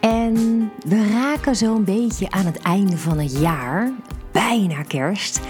En 0.00 0.34
we 0.86 1.08
raken 1.12 1.56
zo'n 1.56 1.84
beetje 1.84 2.30
aan 2.30 2.46
het 2.46 2.58
einde 2.58 2.98
van 2.98 3.18
het 3.18 3.38
jaar, 3.38 3.92
bijna 4.32 4.82
kerst. 4.82 5.40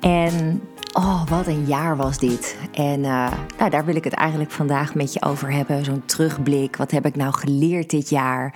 En 0.00 0.62
oh, 0.92 1.26
wat 1.26 1.46
een 1.46 1.66
jaar 1.66 1.96
was 1.96 2.18
dit. 2.18 2.56
En 2.72 3.00
uh, 3.00 3.32
nou, 3.58 3.70
daar 3.70 3.84
wil 3.84 3.96
ik 3.96 4.04
het 4.04 4.12
eigenlijk 4.12 4.50
vandaag 4.50 4.94
met 4.94 5.12
je 5.12 5.22
over 5.22 5.52
hebben. 5.52 5.84
Zo'n 5.84 6.04
terugblik. 6.04 6.76
Wat 6.76 6.90
heb 6.90 7.06
ik 7.06 7.16
nou 7.16 7.34
geleerd 7.34 7.90
dit 7.90 8.08
jaar? 8.08 8.54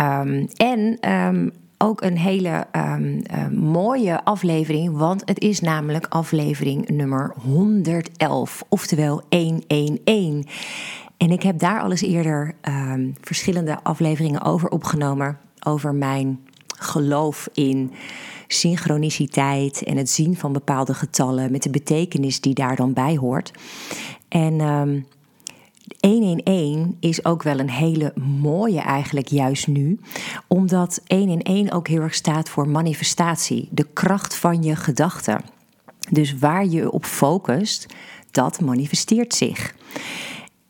Um, 0.00 0.48
en 0.56 1.10
um, 1.10 1.52
ook 1.78 2.02
een 2.02 2.18
hele 2.18 2.66
um, 2.76 3.22
uh, 3.34 3.48
mooie 3.48 4.24
aflevering, 4.24 4.96
want 4.96 5.22
het 5.24 5.40
is 5.40 5.60
namelijk 5.60 6.06
aflevering 6.08 6.88
nummer 6.88 7.34
111, 7.42 8.64
oftewel 8.68 9.22
111. 9.28 11.01
En 11.22 11.30
ik 11.30 11.42
heb 11.42 11.58
daar 11.58 11.80
al 11.80 11.92
eerder 11.92 12.54
um, 12.68 13.14
verschillende 13.20 13.78
afleveringen 13.82 14.42
over 14.42 14.68
opgenomen. 14.68 15.38
Over 15.66 15.94
mijn 15.94 16.40
geloof 16.78 17.48
in 17.52 17.92
synchroniciteit 18.46 19.82
en 19.82 19.96
het 19.96 20.10
zien 20.10 20.36
van 20.36 20.52
bepaalde 20.52 20.94
getallen 20.94 21.52
met 21.52 21.62
de 21.62 21.70
betekenis 21.70 22.40
die 22.40 22.54
daar 22.54 22.76
dan 22.76 22.92
bij 22.92 23.16
hoort. 23.16 23.52
En 24.28 24.60
um, 24.60 25.06
111 26.00 26.86
is 27.00 27.24
ook 27.24 27.42
wel 27.42 27.58
een 27.58 27.70
hele 27.70 28.12
mooie 28.40 28.80
eigenlijk 28.80 29.28
juist 29.28 29.66
nu, 29.66 30.00
omdat 30.46 31.00
111 31.06 31.70
ook 31.70 31.88
heel 31.88 32.00
erg 32.00 32.14
staat 32.14 32.48
voor 32.48 32.68
manifestatie, 32.68 33.68
de 33.70 33.86
kracht 33.92 34.36
van 34.36 34.62
je 34.62 34.76
gedachten. 34.76 35.40
Dus 36.10 36.38
waar 36.38 36.66
je 36.66 36.90
op 36.90 37.04
focust, 37.04 37.86
dat 38.30 38.60
manifesteert 38.60 39.34
zich. 39.34 39.74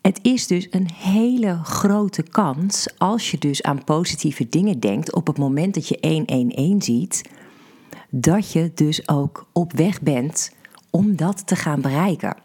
Het 0.03 0.19
is 0.21 0.47
dus 0.47 0.67
een 0.71 0.89
hele 0.93 1.59
grote 1.63 2.23
kans 2.23 2.87
als 2.97 3.31
je 3.31 3.37
dus 3.37 3.63
aan 3.63 3.83
positieve 3.83 4.49
dingen 4.49 4.79
denkt 4.79 5.13
op 5.13 5.27
het 5.27 5.37
moment 5.37 5.73
dat 5.73 5.87
je 5.87 5.97
111 6.01 6.83
ziet, 6.83 7.29
dat 8.09 8.51
je 8.51 8.71
dus 8.75 9.07
ook 9.07 9.47
op 9.51 9.73
weg 9.73 10.01
bent 10.01 10.51
om 10.89 11.15
dat 11.15 11.47
te 11.47 11.55
gaan 11.55 11.81
bereiken. 11.81 12.37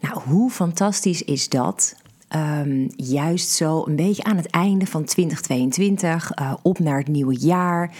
Nou, 0.00 0.20
hoe 0.20 0.50
fantastisch 0.50 1.22
is 1.22 1.48
dat? 1.48 1.96
Um, 2.36 2.88
juist 2.96 3.48
zo 3.48 3.86
een 3.86 3.96
beetje 3.96 4.24
aan 4.24 4.36
het 4.36 4.50
einde 4.50 4.86
van 4.86 5.04
2022, 5.04 6.38
uh, 6.38 6.54
op 6.62 6.78
naar 6.78 6.98
het 6.98 7.08
nieuwe 7.08 7.38
jaar. 7.38 7.94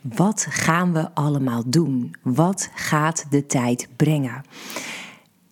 Wat 0.00 0.46
gaan 0.50 0.92
we 0.92 1.14
allemaal 1.14 1.62
doen? 1.66 2.14
Wat 2.22 2.70
gaat 2.74 3.26
de 3.30 3.46
tijd 3.46 3.88
brengen? 3.96 4.42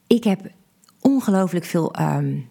Ik 0.06 0.24
heb 0.24 0.40
ongelooflijk 1.00 1.64
veel 1.64 1.94
um, 2.00 2.48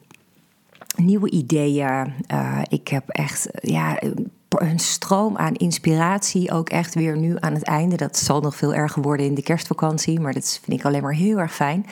nieuwe 0.97 1.29
ideeën. 1.29 2.13
Uh, 2.33 2.61
ik 2.69 2.87
heb 2.87 3.09
echt 3.09 3.49
ja, 3.61 4.01
een 4.49 4.79
stroom 4.79 5.37
aan 5.37 5.55
inspiratie, 5.55 6.51
ook 6.51 6.69
echt 6.69 6.93
weer 6.93 7.17
nu 7.17 7.35
aan 7.39 7.53
het 7.53 7.63
einde. 7.63 7.95
Dat 7.95 8.17
zal 8.17 8.41
nog 8.41 8.55
veel 8.55 8.73
erger 8.73 9.01
worden 9.01 9.25
in 9.25 9.35
de 9.35 9.43
kerstvakantie, 9.43 10.19
maar 10.19 10.33
dat 10.33 10.59
vind 10.63 10.79
ik 10.79 10.85
alleen 10.85 11.01
maar 11.01 11.13
heel 11.13 11.37
erg 11.37 11.53
fijn. 11.53 11.85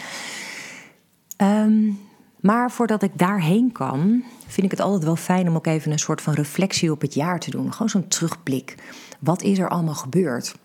Um, 1.37 1.99
maar 2.39 2.71
voordat 2.71 3.03
ik 3.03 3.17
daarheen 3.17 3.71
kan, 3.71 4.23
vind 4.47 4.65
ik 4.65 4.71
het 4.71 4.81
altijd 4.81 5.03
wel 5.03 5.15
fijn 5.15 5.47
om 5.47 5.55
ook 5.55 5.67
even 5.67 5.91
een 5.91 5.99
soort 5.99 6.21
van 6.21 6.33
reflectie 6.33 6.91
op 6.91 7.01
het 7.01 7.13
jaar 7.13 7.39
te 7.39 7.49
doen. 7.49 7.71
Gewoon 7.71 7.89
zo'n 7.89 8.07
terugblik. 8.07 8.75
Wat 9.19 9.41
is 9.41 9.59
er 9.59 9.69
allemaal 9.69 9.95
gebeurd? 9.95 10.55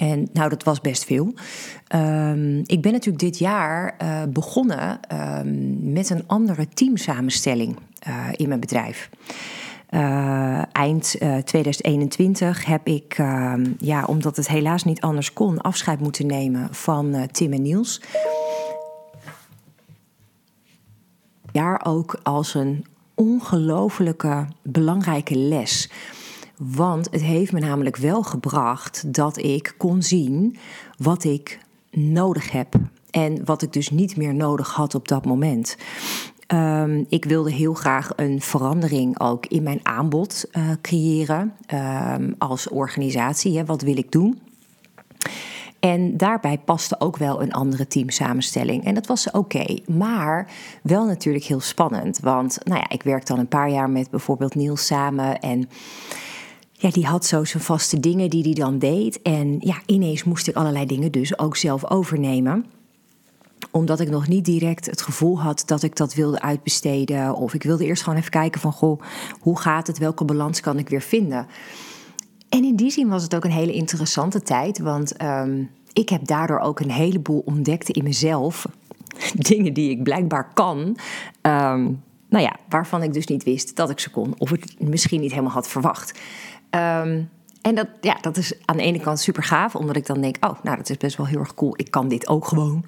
En 0.00 0.28
nou, 0.32 0.48
dat 0.48 0.62
was 0.62 0.80
best 0.80 1.04
veel. 1.04 1.34
Um, 1.94 2.62
ik 2.66 2.82
ben 2.82 2.92
natuurlijk 2.92 3.24
dit 3.24 3.38
jaar 3.38 3.96
uh, 4.02 4.22
begonnen 4.28 5.00
um, 5.12 5.92
met 5.92 6.10
een 6.10 6.24
andere 6.26 6.68
teamsamenstelling 6.68 7.76
uh, 8.08 8.26
in 8.32 8.48
mijn 8.48 8.60
bedrijf. 8.60 9.10
Uh, 9.90 10.62
eind 10.72 11.16
2021 11.44 12.64
heb 12.64 12.86
ik, 12.86 13.14
ehm, 13.18 13.64
ja, 13.78 14.04
omdat 14.04 14.36
het 14.36 14.48
helaas 14.48 14.84
niet 14.84 15.00
anders 15.00 15.32
kon, 15.32 15.60
afscheid 15.60 16.00
moeten 16.00 16.26
nemen 16.26 16.68
van 16.70 17.26
Tim 17.32 17.52
en 17.52 17.62
Niels 17.62 18.00
jaar 21.52 21.80
ook 21.84 22.20
als 22.22 22.54
een 22.54 22.84
ongelofelijke 23.14 24.46
belangrijke 24.62 25.36
les. 25.36 25.90
Want 26.62 27.08
het 27.10 27.22
heeft 27.22 27.52
me 27.52 27.60
namelijk 27.60 27.96
wel 27.96 28.22
gebracht 28.22 29.14
dat 29.14 29.38
ik 29.38 29.74
kon 29.76 30.02
zien 30.02 30.56
wat 30.98 31.24
ik 31.24 31.58
nodig 31.90 32.50
heb. 32.50 32.74
En 33.10 33.44
wat 33.44 33.62
ik 33.62 33.72
dus 33.72 33.90
niet 33.90 34.16
meer 34.16 34.34
nodig 34.34 34.72
had 34.72 34.94
op 34.94 35.08
dat 35.08 35.24
moment. 35.24 35.76
Um, 36.52 37.06
ik 37.08 37.24
wilde 37.24 37.52
heel 37.52 37.74
graag 37.74 38.12
een 38.16 38.40
verandering 38.40 39.20
ook 39.20 39.46
in 39.46 39.62
mijn 39.62 39.80
aanbod 39.82 40.44
uh, 40.52 40.70
creëren 40.82 41.54
um, 41.74 42.34
als 42.38 42.68
organisatie. 42.68 43.58
Hè. 43.58 43.64
Wat 43.64 43.82
wil 43.82 43.96
ik 43.96 44.12
doen? 44.12 44.40
En 45.80 46.16
daarbij 46.16 46.58
paste 46.58 47.00
ook 47.00 47.16
wel 47.16 47.42
een 47.42 47.52
andere 47.52 47.86
teamsamenstelling. 47.86 48.84
En 48.84 48.94
dat 48.94 49.06
was 49.06 49.30
oké. 49.30 49.78
Maar 49.86 50.50
wel 50.82 51.06
natuurlijk 51.06 51.44
heel 51.44 51.60
spannend. 51.60 52.18
Want 52.18 52.58
nou 52.64 52.78
ja, 52.78 52.88
ik 52.88 53.02
werk 53.02 53.26
dan 53.26 53.38
een 53.38 53.48
paar 53.48 53.70
jaar 53.70 53.90
met 53.90 54.10
bijvoorbeeld 54.10 54.54
Niels 54.54 54.86
samen. 54.86 55.38
En 55.38 55.68
ja, 56.80 56.90
die 56.90 57.06
had 57.06 57.26
zo 57.26 57.44
zijn 57.44 57.62
vaste 57.62 58.00
dingen 58.00 58.30
die 58.30 58.42
hij 58.42 58.52
dan 58.52 58.78
deed. 58.78 59.22
En 59.22 59.56
ja, 59.58 59.82
ineens 59.86 60.24
moest 60.24 60.48
ik 60.48 60.54
allerlei 60.54 60.86
dingen 60.86 61.12
dus 61.12 61.38
ook 61.38 61.56
zelf 61.56 61.90
overnemen 61.90 62.64
omdat 63.70 64.00
ik 64.00 64.10
nog 64.10 64.28
niet 64.28 64.44
direct 64.44 64.86
het 64.86 65.02
gevoel 65.02 65.40
had 65.40 65.62
dat 65.66 65.82
ik 65.82 65.96
dat 65.96 66.14
wilde 66.14 66.40
uitbesteden. 66.40 67.34
Of 67.34 67.54
ik 67.54 67.62
wilde 67.62 67.84
eerst 67.84 68.02
gewoon 68.02 68.18
even 68.18 68.30
kijken 68.30 68.60
van, 68.60 68.72
goh, 68.72 69.00
hoe 69.40 69.58
gaat 69.58 69.86
het? 69.86 69.98
Welke 69.98 70.24
balans 70.24 70.60
kan 70.60 70.78
ik 70.78 70.88
weer 70.88 71.00
vinden? 71.00 71.46
En 72.48 72.64
in 72.64 72.76
die 72.76 72.90
zin 72.90 73.08
was 73.08 73.22
het 73.22 73.34
ook 73.34 73.44
een 73.44 73.50
hele 73.50 73.72
interessante 73.72 74.42
tijd, 74.42 74.78
want 74.78 75.22
um, 75.22 75.70
ik 75.92 76.08
heb 76.08 76.26
daardoor 76.26 76.58
ook 76.58 76.80
een 76.80 76.90
heleboel 76.90 77.42
ontdekt 77.44 77.88
in 77.88 78.04
mezelf. 78.04 78.66
Dingen 79.34 79.72
die 79.72 79.90
ik 79.90 80.02
blijkbaar 80.02 80.52
kan. 80.54 80.78
Um, 81.42 82.02
nou 82.28 82.44
ja, 82.44 82.56
waarvan 82.68 83.02
ik 83.02 83.12
dus 83.12 83.26
niet 83.26 83.44
wist 83.44 83.76
dat 83.76 83.90
ik 83.90 83.98
ze 83.98 84.10
kon, 84.10 84.34
of 84.38 84.50
het 84.50 84.80
misschien 84.80 85.20
niet 85.20 85.30
helemaal 85.30 85.52
had 85.52 85.68
verwacht. 85.68 86.18
Um, 86.70 87.28
en 87.62 87.74
dat, 87.74 87.86
ja, 88.00 88.18
dat 88.20 88.36
is 88.36 88.52
aan 88.64 88.76
de 88.76 88.82
ene 88.82 89.00
kant 89.00 89.20
super 89.20 89.42
gaaf, 89.42 89.74
omdat 89.74 89.96
ik 89.96 90.06
dan 90.06 90.20
denk: 90.20 90.36
oh, 90.40 90.62
nou, 90.62 90.76
dat 90.76 90.90
is 90.90 90.96
best 90.96 91.16
wel 91.16 91.26
heel 91.26 91.38
erg 91.38 91.54
cool. 91.54 91.72
Ik 91.76 91.90
kan 91.90 92.08
dit 92.08 92.28
ook 92.28 92.46
gewoon. 92.46 92.84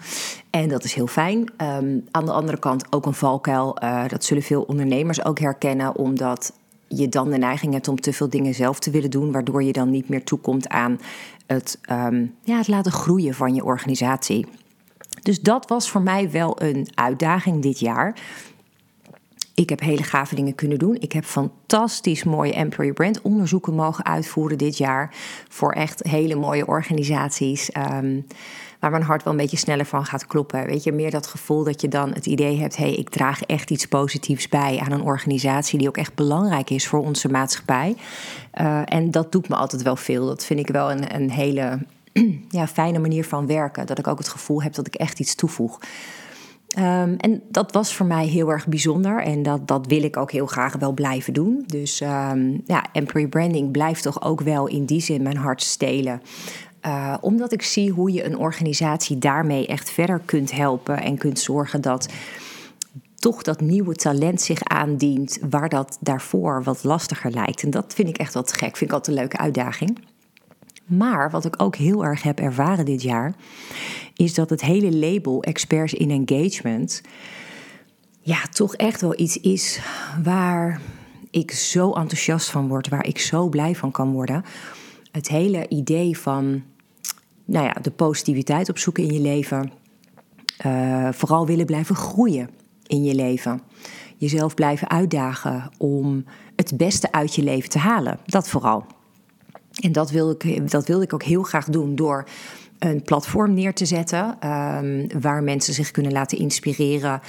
En 0.50 0.68
dat 0.68 0.84
is 0.84 0.94
heel 0.94 1.06
fijn. 1.06 1.38
Um, 1.38 2.04
aan 2.10 2.24
de 2.24 2.32
andere 2.32 2.58
kant 2.58 2.92
ook 2.92 3.06
een 3.06 3.14
valkuil. 3.14 3.82
Uh, 3.82 4.08
dat 4.08 4.24
zullen 4.24 4.42
veel 4.42 4.62
ondernemers 4.62 5.24
ook 5.24 5.38
herkennen, 5.38 5.96
omdat 5.96 6.52
je 6.88 7.08
dan 7.08 7.30
de 7.30 7.38
neiging 7.38 7.72
hebt 7.72 7.88
om 7.88 8.00
te 8.00 8.12
veel 8.12 8.28
dingen 8.28 8.54
zelf 8.54 8.78
te 8.78 8.90
willen 8.90 9.10
doen, 9.10 9.32
waardoor 9.32 9.62
je 9.62 9.72
dan 9.72 9.90
niet 9.90 10.08
meer 10.08 10.24
toekomt 10.24 10.68
aan 10.68 11.00
het, 11.46 11.78
um, 11.90 12.34
ja, 12.42 12.56
het 12.56 12.68
laten 12.68 12.92
groeien 12.92 13.34
van 13.34 13.54
je 13.54 13.64
organisatie. 13.64 14.46
Dus 15.22 15.40
dat 15.40 15.68
was 15.68 15.90
voor 15.90 16.02
mij 16.02 16.30
wel 16.30 16.62
een 16.62 16.88
uitdaging 16.94 17.62
dit 17.62 17.78
jaar. 17.78 18.14
Ik 19.54 19.68
heb 19.68 19.80
hele 19.80 20.02
gave 20.02 20.34
dingen 20.34 20.54
kunnen 20.54 20.78
doen. 20.78 20.96
Ik 21.00 21.12
heb 21.12 21.24
fantastisch 21.24 22.24
mooie 22.24 22.52
employer 22.52 22.92
brand 22.92 23.20
onderzoeken 23.20 23.74
mogen 23.74 24.04
uitvoeren 24.04 24.58
dit 24.58 24.76
jaar. 24.76 25.14
Voor 25.48 25.72
echt 25.72 26.02
hele 26.02 26.34
mooie 26.34 26.66
organisaties. 26.66 27.70
Um, 27.76 28.26
waar 28.82 28.90
mijn 28.90 29.02
hart 29.02 29.22
wel 29.22 29.32
een 29.32 29.38
beetje 29.38 29.56
sneller 29.56 29.86
van 29.86 30.04
gaat 30.04 30.26
kloppen. 30.26 30.66
Weet 30.66 30.82
je, 30.82 30.92
meer 30.92 31.10
dat 31.10 31.26
gevoel 31.26 31.64
dat 31.64 31.80
je 31.80 31.88
dan 31.88 32.12
het 32.12 32.26
idee 32.26 32.58
hebt: 32.58 32.76
hé, 32.76 32.84
hey, 32.84 32.94
ik 32.94 33.10
draag 33.10 33.42
echt 33.42 33.70
iets 33.70 33.86
positiefs 33.86 34.48
bij 34.48 34.78
aan 34.84 34.92
een 34.92 35.02
organisatie 35.02 35.78
die 35.78 35.88
ook 35.88 35.96
echt 35.96 36.14
belangrijk 36.14 36.70
is 36.70 36.88
voor 36.88 37.00
onze 37.00 37.28
maatschappij. 37.28 37.96
Uh, 38.60 38.82
en 38.84 39.10
dat 39.10 39.32
doet 39.32 39.48
me 39.48 39.54
altijd 39.54 39.82
wel 39.82 39.96
veel. 39.96 40.26
Dat 40.26 40.44
vind 40.44 40.60
ik 40.60 40.68
wel 40.68 40.90
een, 40.90 41.14
een 41.14 41.30
hele 41.30 41.78
ja, 42.48 42.66
fijne 42.66 42.98
manier 42.98 43.24
van 43.24 43.46
werken. 43.46 43.86
Dat 43.86 43.98
ik 43.98 44.06
ook 44.06 44.18
het 44.18 44.28
gevoel 44.28 44.62
heb 44.62 44.74
dat 44.74 44.86
ik 44.86 44.94
echt 44.94 45.20
iets 45.20 45.34
toevoeg. 45.34 45.78
Um, 46.78 47.16
en 47.16 47.42
dat 47.48 47.72
was 47.72 47.94
voor 47.94 48.06
mij 48.06 48.26
heel 48.26 48.50
erg 48.50 48.66
bijzonder 48.66 49.22
en 49.22 49.42
dat, 49.42 49.68
dat 49.68 49.86
wil 49.86 50.02
ik 50.02 50.16
ook 50.16 50.32
heel 50.32 50.46
graag 50.46 50.76
wel 50.76 50.92
blijven 50.92 51.32
doen. 51.32 51.64
Dus 51.66 52.00
um, 52.00 52.62
ja, 52.66 52.86
employee 52.92 53.28
branding 53.28 53.70
blijft 53.70 54.02
toch 54.02 54.22
ook 54.22 54.40
wel 54.40 54.66
in 54.66 54.84
die 54.84 55.00
zin 55.00 55.22
mijn 55.22 55.36
hart 55.36 55.62
stelen. 55.62 56.22
Uh, 56.86 57.14
omdat 57.20 57.52
ik 57.52 57.62
zie 57.62 57.90
hoe 57.90 58.12
je 58.12 58.24
een 58.24 58.38
organisatie 58.38 59.18
daarmee 59.18 59.66
echt 59.66 59.90
verder 59.90 60.20
kunt 60.24 60.52
helpen 60.52 61.02
en 61.02 61.18
kunt 61.18 61.38
zorgen 61.38 61.80
dat 61.80 62.08
toch 63.14 63.42
dat 63.42 63.60
nieuwe 63.60 63.94
talent 63.94 64.40
zich 64.40 64.62
aandient, 64.62 65.38
waar 65.50 65.68
dat 65.68 65.98
daarvoor 66.00 66.62
wat 66.62 66.84
lastiger 66.84 67.30
lijkt. 67.30 67.62
En 67.62 67.70
dat 67.70 67.94
vind 67.94 68.08
ik 68.08 68.18
echt 68.18 68.34
wat 68.34 68.52
gek. 68.52 68.76
Vind 68.76 68.90
ik 68.90 68.96
altijd 68.96 69.16
een 69.16 69.22
leuke 69.22 69.38
uitdaging. 69.38 69.98
Maar 70.96 71.30
wat 71.30 71.44
ik 71.44 71.62
ook 71.62 71.76
heel 71.76 72.04
erg 72.04 72.22
heb 72.22 72.40
ervaren 72.40 72.84
dit 72.84 73.02
jaar, 73.02 73.34
is 74.14 74.34
dat 74.34 74.50
het 74.50 74.60
hele 74.60 74.96
label 74.96 75.42
Experts 75.42 75.94
in 75.94 76.26
Engagement, 76.26 77.02
ja, 78.20 78.42
toch 78.50 78.74
echt 78.74 79.00
wel 79.00 79.20
iets 79.20 79.40
is 79.40 79.80
waar 80.22 80.80
ik 81.30 81.50
zo 81.50 81.92
enthousiast 81.92 82.50
van 82.50 82.68
word, 82.68 82.88
waar 82.88 83.06
ik 83.06 83.18
zo 83.18 83.48
blij 83.48 83.74
van 83.74 83.90
kan 83.90 84.12
worden. 84.12 84.44
Het 85.10 85.28
hele 85.28 85.68
idee 85.68 86.18
van, 86.18 86.62
nou 87.44 87.66
ja, 87.66 87.72
de 87.82 87.90
positiviteit 87.90 88.68
opzoeken 88.68 89.04
in 89.04 89.12
je 89.12 89.20
leven, 89.20 89.72
uh, 90.66 91.08
vooral 91.12 91.46
willen 91.46 91.66
blijven 91.66 91.96
groeien 91.96 92.50
in 92.86 93.04
je 93.04 93.14
leven. 93.14 93.62
Jezelf 94.16 94.54
blijven 94.54 94.90
uitdagen 94.90 95.70
om 95.78 96.24
het 96.56 96.76
beste 96.76 97.12
uit 97.12 97.34
je 97.34 97.42
leven 97.42 97.70
te 97.70 97.78
halen. 97.78 98.18
Dat 98.24 98.48
vooral. 98.48 98.86
En 99.80 99.92
dat 99.92 100.10
wilde 100.10 100.36
ik, 100.48 100.70
dat 100.70 100.86
wilde 100.86 101.04
ik 101.04 101.12
ook 101.12 101.22
heel 101.22 101.42
graag 101.42 101.64
doen 101.64 101.94
door 101.94 102.24
een 102.78 103.02
platform 103.02 103.54
neer 103.54 103.74
te 103.74 103.86
zetten 103.86 104.48
um, 104.48 105.06
waar 105.20 105.42
mensen 105.42 105.74
zich 105.74 105.90
kunnen 105.90 106.12
laten 106.12 106.38
inspireren 106.38 107.20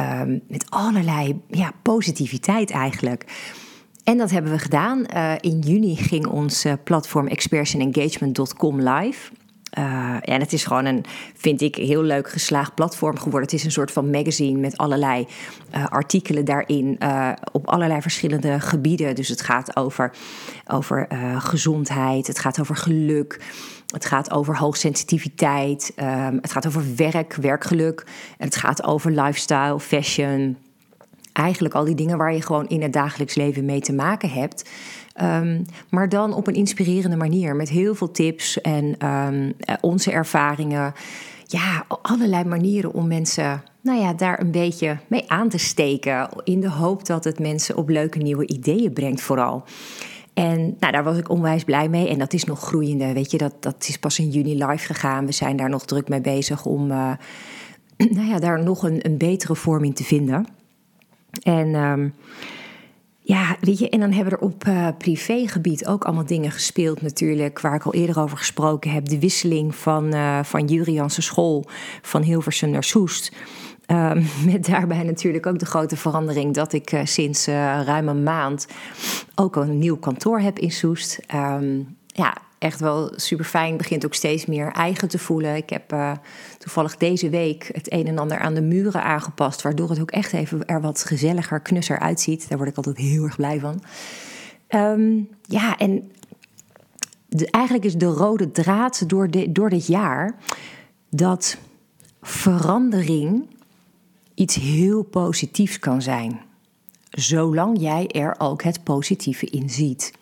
um, 0.00 0.40
met 0.48 0.64
allerlei 0.68 1.40
ja, 1.48 1.72
positiviteit 1.82 2.70
eigenlijk. 2.70 3.24
En 4.04 4.18
dat 4.18 4.30
hebben 4.30 4.52
we 4.52 4.58
gedaan. 4.58 5.06
Uh, 5.14 5.32
in 5.40 5.58
juni 5.58 5.96
ging 5.96 6.26
ons 6.26 6.64
uh, 6.64 6.72
platform 6.84 7.26
expertsengagement.com 7.26 8.80
live. 8.80 9.30
Uh, 9.78 10.16
en 10.20 10.40
het 10.40 10.52
is 10.52 10.64
gewoon 10.64 10.84
een, 10.84 11.04
vind 11.36 11.60
ik, 11.60 11.74
heel 11.74 12.02
leuk 12.02 12.30
geslaagd 12.30 12.74
platform 12.74 13.16
geworden. 13.16 13.42
Het 13.42 13.52
is 13.52 13.64
een 13.64 13.70
soort 13.70 13.90
van 13.90 14.10
magazine 14.10 14.58
met 14.58 14.76
allerlei 14.76 15.26
uh, 15.74 15.86
artikelen 15.86 16.44
daarin 16.44 16.96
uh, 16.98 17.32
op 17.52 17.66
allerlei 17.68 18.00
verschillende 18.00 18.60
gebieden. 18.60 19.14
Dus 19.14 19.28
het 19.28 19.40
gaat 19.40 19.76
over, 19.76 20.12
over 20.66 21.08
gezondheid, 21.38 22.26
het 22.26 22.38
gaat 22.38 22.60
over 22.60 22.76
geluk, 22.76 23.40
het 23.86 24.04
gaat 24.04 24.30
over 24.30 24.56
hoogsensitiviteit, 24.56 25.92
um, 25.96 26.38
het 26.40 26.52
gaat 26.52 26.66
over 26.66 26.82
werk, 26.96 27.34
werkgeluk, 27.34 28.06
en 28.38 28.46
het 28.46 28.56
gaat 28.56 28.82
over 28.82 29.10
lifestyle, 29.10 29.80
fashion. 29.80 30.56
Eigenlijk 31.32 31.74
al 31.74 31.84
die 31.84 31.94
dingen 31.94 32.18
waar 32.18 32.34
je 32.34 32.42
gewoon 32.42 32.68
in 32.68 32.82
het 32.82 32.92
dagelijks 32.92 33.34
leven 33.34 33.64
mee 33.64 33.80
te 33.80 33.92
maken 33.92 34.30
hebt. 34.30 34.70
Um, 35.22 35.66
maar 35.90 36.08
dan 36.08 36.34
op 36.34 36.46
een 36.46 36.54
inspirerende 36.54 37.16
manier 37.16 37.56
met 37.56 37.68
heel 37.68 37.94
veel 37.94 38.10
tips 38.10 38.60
en 38.60 39.06
um, 39.06 39.52
onze 39.80 40.10
ervaringen. 40.10 40.92
Ja, 41.46 41.84
allerlei 42.02 42.44
manieren 42.44 42.92
om 42.92 43.06
mensen 43.06 43.62
nou 43.80 44.00
ja, 44.00 44.12
daar 44.12 44.40
een 44.40 44.50
beetje 44.50 44.98
mee 45.06 45.30
aan 45.30 45.48
te 45.48 45.58
steken. 45.58 46.28
In 46.44 46.60
de 46.60 46.70
hoop 46.70 47.06
dat 47.06 47.24
het 47.24 47.38
mensen 47.38 47.76
op 47.76 47.88
leuke 47.88 48.18
nieuwe 48.18 48.46
ideeën 48.46 48.92
brengt, 48.92 49.20
vooral. 49.20 49.64
En 50.34 50.76
nou, 50.80 50.92
daar 50.92 51.04
was 51.04 51.16
ik 51.16 51.28
onwijs 51.28 51.64
blij 51.64 51.88
mee. 51.88 52.08
En 52.08 52.18
dat 52.18 52.32
is 52.32 52.44
nog 52.44 52.60
groeiende. 52.60 53.12
Weet 53.12 53.30
je, 53.30 53.38
dat, 53.38 53.54
dat 53.60 53.86
is 53.88 53.98
pas 53.98 54.18
in 54.18 54.30
juni 54.30 54.64
live 54.64 54.86
gegaan. 54.86 55.26
We 55.26 55.32
zijn 55.32 55.56
daar 55.56 55.68
nog 55.68 55.84
druk 55.84 56.08
mee 56.08 56.20
bezig 56.20 56.64
om 56.64 56.90
uh, 56.90 57.12
nou 58.16 58.26
ja, 58.26 58.38
daar 58.38 58.62
nog 58.62 58.82
een, 58.82 59.06
een 59.06 59.18
betere 59.18 59.56
vorm 59.56 59.84
in 59.84 59.94
te 59.94 60.04
vinden. 60.04 60.46
En. 61.42 61.74
Um, 61.74 62.14
ja, 63.30 63.56
weet 63.60 63.78
je, 63.78 63.88
en 63.88 64.00
dan 64.00 64.12
hebben 64.12 64.32
er 64.32 64.40
op 64.40 64.64
uh, 64.66 64.88
privégebied 64.98 65.86
ook 65.86 66.04
allemaal 66.04 66.26
dingen 66.26 66.50
gespeeld 66.50 67.02
natuurlijk, 67.02 67.60
waar 67.60 67.74
ik 67.74 67.82
al 67.82 67.94
eerder 67.94 68.20
over 68.20 68.38
gesproken 68.38 68.90
heb. 68.90 69.08
De 69.08 69.18
wisseling 69.18 69.74
van, 69.74 70.14
uh, 70.14 70.42
van 70.42 70.66
Jurianse 70.66 71.22
school 71.22 71.64
van 72.02 72.22
Hilversum 72.22 72.70
naar 72.70 72.84
Soest. 72.84 73.32
Um, 73.86 74.26
met 74.52 74.66
daarbij 74.66 75.02
natuurlijk 75.02 75.46
ook 75.46 75.58
de 75.58 75.66
grote 75.66 75.96
verandering 75.96 76.54
dat 76.54 76.72
ik 76.72 76.92
uh, 76.92 77.00
sinds 77.04 77.46
ruim 77.46 78.08
een 78.08 78.22
maand 78.22 78.66
ook 79.34 79.56
een 79.56 79.78
nieuw 79.78 79.96
kantoor 79.96 80.40
heb 80.40 80.58
in 80.58 80.70
Soest. 80.70 81.20
Um, 81.34 81.98
ja, 82.12 82.36
echt 82.58 82.80
wel 82.80 83.12
super 83.16 83.44
fijn. 83.44 83.76
Begint 83.76 84.04
ook 84.04 84.14
steeds 84.14 84.46
meer 84.46 84.72
eigen 84.72 85.08
te 85.08 85.18
voelen. 85.18 85.56
Ik 85.56 85.70
heb 85.70 85.92
uh, 85.92 86.12
toevallig 86.58 86.96
deze 86.96 87.28
week 87.28 87.70
het 87.72 87.92
een 87.92 88.06
en 88.06 88.18
ander 88.18 88.38
aan 88.38 88.54
de 88.54 88.62
muren 88.62 89.02
aangepast. 89.02 89.62
Waardoor 89.62 89.88
het 89.90 90.00
ook 90.00 90.10
echt 90.10 90.32
even 90.32 90.66
er 90.66 90.80
wat 90.80 91.04
gezelliger, 91.04 91.60
knusser 91.60 91.98
uitziet. 91.98 92.48
Daar 92.48 92.58
word 92.58 92.70
ik 92.70 92.76
altijd 92.76 92.96
heel 92.96 93.24
erg 93.24 93.36
blij 93.36 93.60
van. 93.60 93.82
Um, 94.68 95.28
ja, 95.42 95.76
en 95.76 96.10
eigenlijk 97.50 97.84
is 97.84 97.94
de 97.94 98.06
rode 98.06 98.50
draad 98.50 99.08
door, 99.08 99.30
de, 99.30 99.52
door 99.52 99.70
dit 99.70 99.86
jaar 99.86 100.34
dat 101.10 101.56
verandering 102.22 103.46
iets 104.34 104.54
heel 104.54 105.02
positiefs 105.02 105.78
kan 105.78 106.02
zijn. 106.02 106.40
Zolang 107.10 107.80
jij 107.80 108.08
er 108.08 108.34
ook 108.38 108.62
het 108.62 108.84
positieve 108.84 109.46
in 109.46 109.70
ziet. 109.70 110.12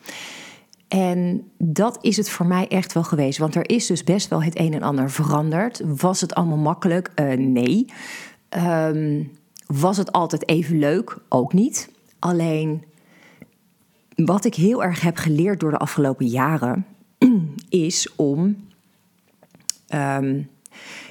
En 0.89 1.51
dat 1.59 1.99
is 2.01 2.17
het 2.17 2.31
voor 2.31 2.47
mij 2.47 2.69
echt 2.69 2.93
wel 2.93 3.03
geweest. 3.03 3.39
Want 3.39 3.55
er 3.55 3.71
is 3.71 3.87
dus 3.87 4.05
best 4.05 4.29
wel 4.29 4.43
het 4.43 4.59
een 4.59 4.75
en 4.75 4.83
ander 4.83 5.11
veranderd. 5.11 5.83
Was 5.85 6.21
het 6.21 6.35
allemaal 6.35 6.57
makkelijk? 6.57 7.11
Uh, 7.15 7.33
nee. 7.33 7.87
Um, 8.65 9.31
was 9.67 9.97
het 9.97 10.13
altijd 10.13 10.49
even 10.49 10.79
leuk? 10.79 11.17
Ook 11.29 11.53
niet. 11.53 11.91
Alleen 12.19 12.85
wat 14.15 14.45
ik 14.45 14.55
heel 14.55 14.83
erg 14.83 15.01
heb 15.01 15.17
geleerd 15.17 15.61
door 15.61 15.71
de 15.71 15.77
afgelopen 15.77 16.27
jaren 16.27 16.87
is 17.69 18.15
om 18.17 18.57
um, 19.95 20.49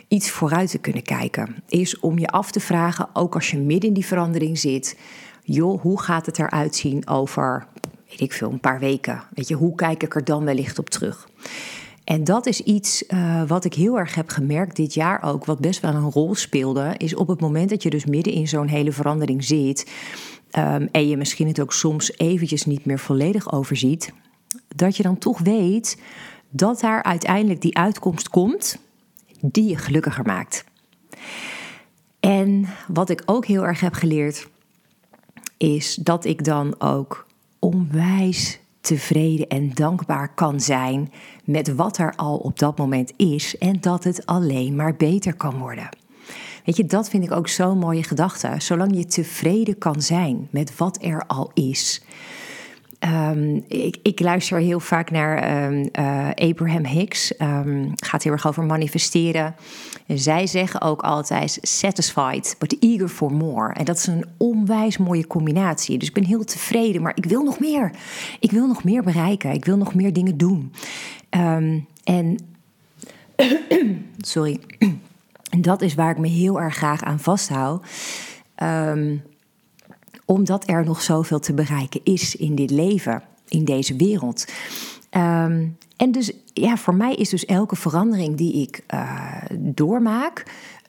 iets 0.08 0.30
vooruit 0.30 0.70
te 0.70 0.78
kunnen 0.78 1.04
kijken. 1.04 1.56
Is 1.68 2.00
om 2.00 2.20
je 2.20 2.28
af 2.28 2.52
te 2.52 2.60
vragen, 2.60 3.10
ook 3.14 3.36
als 3.36 3.52
je 3.52 3.58
midden 3.58 3.88
in 3.88 3.94
die 3.94 4.06
verandering 4.06 4.60
zit, 4.60 4.98
joh, 5.44 5.82
hoe 5.82 6.02
gaat 6.02 6.26
het 6.26 6.40
eruit 6.40 6.76
zien 6.76 7.08
over 7.08 7.68
ik 8.20 8.34
veel, 8.34 8.52
een 8.52 8.60
paar 8.60 8.80
weken. 8.80 9.24
Weet 9.34 9.48
je, 9.48 9.56
hoe 9.56 9.76
kijk 9.76 10.04
ik 10.04 10.16
er 10.16 10.24
dan 10.24 10.46
wellicht 10.46 10.80
op 10.80 10.90
terug? 10.90 11.30
En 12.04 12.24
dat 12.24 12.46
is 12.46 12.62
iets 12.62 13.04
uh, 13.08 13.44
wat 13.48 13.66
ik 13.66 13.74
heel 13.74 14.00
erg 14.00 14.16
heb 14.16 14.30
gemerkt 14.30 14.76
dit 14.76 14.94
jaar 14.94 15.24
ook, 15.24 15.46
wat 15.46 15.60
best 15.60 15.80
wel 15.80 15.94
een 15.94 16.12
rol 16.12 16.36
speelde, 16.36 16.94
is 16.98 17.16
op 17.16 17.28
het 17.28 17.40
moment 17.40 17.70
dat 17.70 17.84
je 17.84 17.90
dus 17.90 18.06
midden 18.06 18.34
in 18.34 18.48
zo'n 18.48 18.68
hele 18.68 18.92
verandering 18.92 19.44
zit 19.44 19.92
um, 20.58 20.88
en 20.92 21.08
je 21.08 21.18
misschien 21.18 21.48
het 21.48 21.60
ook 21.60 21.74
soms 21.74 22.18
eventjes 22.18 22.66
niet 22.66 22.86
meer 22.86 23.00
volledig 23.00 23.52
overziet, 23.52 24.14
dat 24.76 24.98
je 24.98 25.04
dan 25.04 25.18
toch 25.18 25.40
weet 25.40 26.02
dat 26.50 26.80
daar 26.80 27.04
uiteindelijk 27.04 27.62
die 27.62 27.78
uitkomst 27.78 28.30
komt 28.30 28.78
die 29.42 29.70
je 29.70 29.78
gelukkiger 29.78 30.26
maakt. 30.26 30.64
En 32.20 32.66
wat 32.88 33.10
ik 33.10 33.24
ook 33.26 33.46
heel 33.46 33.66
erg 33.66 33.80
heb 33.80 33.94
geleerd, 33.94 34.48
is 35.58 35.96
dat 35.96 36.26
ik 36.26 36.44
dan 36.44 36.82
ook 36.82 37.27
onwijs 37.60 38.60
tevreden 38.82 39.48
en 39.48 39.74
dankbaar 39.74 40.34
kan 40.34 40.62
zijn 40.62 41.12
met 41.44 41.76
wat 41.76 41.98
er 41.98 42.14
al 42.16 42.38
op 42.38 42.60
dat 42.60 42.78
moment 42.78 43.14
is 43.16 43.58
en 43.58 43.78
dat 43.82 44.04
het 44.04 44.26
alleen 44.26 44.76
maar 44.76 44.96
beter 44.96 45.36
kan 45.36 45.58
worden. 45.58 45.90
Weet 46.66 46.78
je, 46.78 46.86
dat 46.86 47.10
vind 47.10 47.24
ik 47.24 47.32
ook 47.32 47.48
zo'n 47.48 47.78
mooie 47.78 48.04
gedachte. 48.04 48.54
Zolang 48.58 48.96
je 48.96 49.06
tevreden 49.06 49.78
kan 49.78 50.02
zijn 50.02 50.48
met 50.52 50.78
wat 50.78 50.98
er 51.02 51.24
al 51.28 51.52
is, 51.54 52.02
Um, 53.08 53.64
ik, 53.68 53.98
ik, 54.02 54.20
luister 54.20 54.60
heel 54.60 54.80
vaak 54.80 55.12
naar 55.12 55.66
um, 55.66 55.90
uh, 56.00 56.30
Abraham 56.36 56.86
Hicks. 56.86 57.34
Um, 57.42 57.94
gaat 57.96 58.24
heel 58.24 58.32
erg 58.32 58.48
over 58.48 58.64
manifesteren. 58.64 59.56
En 60.06 60.20
zij 60.20 60.48
zeggen 60.48 60.82
ook 60.82 61.02
altijd 61.02 61.58
satisfied, 61.62 62.56
but 62.60 62.80
eager 62.80 63.08
for 63.08 63.32
more. 63.32 63.74
En 63.74 63.86
dat 63.86 63.98
is 63.98 64.08
een 64.08 64.26
onwijs 64.38 64.98
mooie 64.98 65.28
combinatie. 65.28 65.98
Dus 65.98 66.08
ik 66.08 66.14
ben 66.14 66.26
heel 66.26 66.44
tevreden, 66.44 67.02
maar 67.02 67.16
ik 67.16 67.26
wil 67.26 67.44
nog 67.44 67.60
meer. 67.60 67.92
Ik 68.40 68.52
wil 68.52 68.68
nog 68.68 68.84
meer 68.84 69.04
bereiken. 69.04 69.52
Ik 69.52 69.66
wil 69.66 69.78
nog 69.78 69.94
meer 69.94 70.14
dingen 70.14 70.38
doen. 70.38 70.74
en 72.04 72.38
sorry. 74.18 74.60
Dat 75.60 75.82
is 75.82 75.96
waar 75.96 76.12
ik 76.12 76.18
me 76.18 76.28
heel 76.28 76.62
erg 76.62 76.76
graag 76.76 77.04
aan 77.04 77.20
vasthoud. 77.20 77.86
Um, 78.64 79.24
omdat 80.28 80.70
er 80.70 80.86
nog 80.86 81.02
zoveel 81.02 81.40
te 81.40 81.54
bereiken 81.54 82.02
is 82.04 82.36
in 82.36 82.56
dit 82.56 82.72
leven, 82.72 83.24
in 83.48 83.66
deze 83.66 83.96
wereld. 83.96 84.46
Um, 85.12 85.78
en 85.98 86.12
dus 86.12 86.32
ja, 86.54 86.78
voor 86.78 86.96
mij 86.96 87.16
is 87.16 87.30
dus 87.30 87.46
elke 87.46 87.76
verandering 87.76 88.38
die 88.38 88.62
ik 88.62 88.84
uh, 88.94 89.42
doormaak 89.60 90.44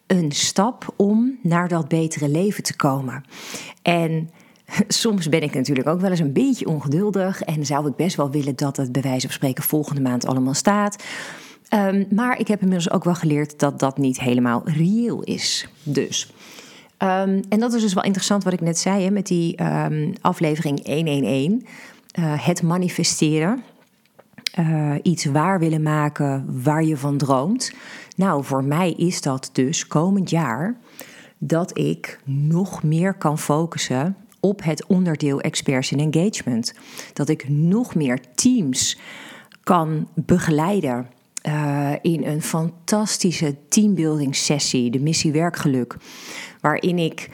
een 0.07 0.33
stap 0.33 0.95
om 0.97 1.38
naar 1.42 1.68
dat 1.68 1.88
betere 1.88 2.28
leven 2.28 2.62
te 2.62 2.76
komen. 2.76 3.25
En 3.83 4.30
soms 4.88 5.28
ben 5.28 5.42
ik 5.42 5.54
natuurlijk 5.54 5.88
ook 5.88 6.00
wel 6.00 6.11
eens 6.11 6.21
een 6.21 6.33
beetje 6.33 6.66
ongeduldig 6.66 7.42
en 7.42 7.66
zou 7.66 7.88
ik 7.88 7.97
best 7.97 8.16
wel 8.16 8.30
willen 8.30 8.57
dat 8.57 8.76
het 8.76 8.92
bij 8.92 9.02
wijze 9.02 9.26
van 9.26 9.35
spreken 9.35 9.64
volgende 9.64 10.00
maand 10.00 10.26
allemaal 10.26 10.54
staat. 10.54 11.04
Um, 11.75 12.07
maar 12.11 12.38
ik 12.38 12.49
heb 12.49 12.61
inmiddels 12.61 12.90
ook 12.90 13.04
wel 13.04 13.14
geleerd 13.14 13.59
dat 13.59 13.78
dat 13.78 13.99
niet 13.99 14.21
helemaal 14.21 14.62
reëel 14.64 15.23
is. 15.23 15.68
Dus 15.83 16.33
Um, 17.02 17.40
en 17.49 17.59
dat 17.59 17.73
is 17.73 17.83
dus 17.83 17.95
wel 17.95 18.05
interessant 18.05 18.45
wat 18.45 18.52
ik 18.52 18.61
net 18.61 18.78
zei 18.78 19.05
hè, 19.05 19.11
met 19.11 19.26
die 19.26 19.62
um, 19.62 20.12
aflevering 20.21 20.87
111. 20.87 21.26
Uh, 21.38 21.59
eh, 22.12 22.47
het 22.47 22.62
manifesteren. 22.62 23.62
Uh, 24.59 24.95
iets 25.02 25.25
waar 25.25 25.59
willen 25.59 25.83
maken 25.83 26.62
waar 26.62 26.85
je 26.85 26.97
van 26.97 27.17
droomt. 27.17 27.73
Nou, 28.17 28.45
voor 28.45 28.64
mij 28.64 28.93
is 28.93 29.21
dat 29.21 29.50
dus 29.52 29.87
komend 29.87 30.31
jaar 30.31 30.76
dat 31.38 31.78
ik 31.78 32.21
nog 32.25 32.83
meer 32.83 33.14
kan 33.14 33.38
focussen 33.38 34.17
op 34.40 34.64
het 34.64 34.87
onderdeel 34.87 35.40
experts 35.40 35.93
in 35.93 36.12
engagement. 36.12 36.75
Dat 37.12 37.28
ik 37.28 37.49
nog 37.49 37.95
meer 37.95 38.21
teams 38.35 38.99
kan 39.62 40.09
begeleiden 40.14 41.07
uh, 41.47 41.92
in 42.02 42.25
een 42.25 42.42
fantastische 42.42 43.57
teambuilding 43.68 44.37
sessie, 44.37 44.90
de 44.90 45.00
missie 45.00 45.33
werkgeluk, 45.33 45.97
waarin 46.61 46.99
ik 46.99 47.30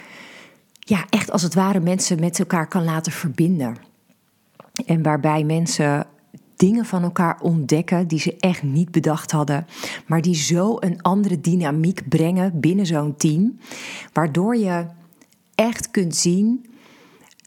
ja, 0.79 1.05
echt 1.11 1.31
als 1.31 1.43
het 1.43 1.55
ware 1.55 1.81
mensen 1.81 2.21
met 2.21 2.39
elkaar 2.39 2.69
kan 2.69 2.85
laten 2.85 3.13
verbinden. 3.13 3.77
En 4.87 5.03
waarbij 5.03 5.45
mensen 5.45 6.07
dingen 6.57 6.85
van 6.85 7.03
elkaar 7.03 7.41
ontdekken 7.41 8.09
die 8.09 8.21
ze 8.21 8.37
echt 8.37 8.63
niet 8.63 8.91
bedacht 8.91 9.31
hadden, 9.31 9.67
maar 10.07 10.23
die 10.23 10.35
zo 10.35 10.77
een 10.81 11.03
andere 11.03 11.41
dynamiek 11.41 12.09
brengen 12.09 12.61
binnen 12.61 12.87
zo'n 12.87 13.17
team, 13.17 13.59
waardoor 14.13 14.57
je 14.57 14.87
echt 15.55 15.91
kunt 15.91 16.17
zien 16.17 16.67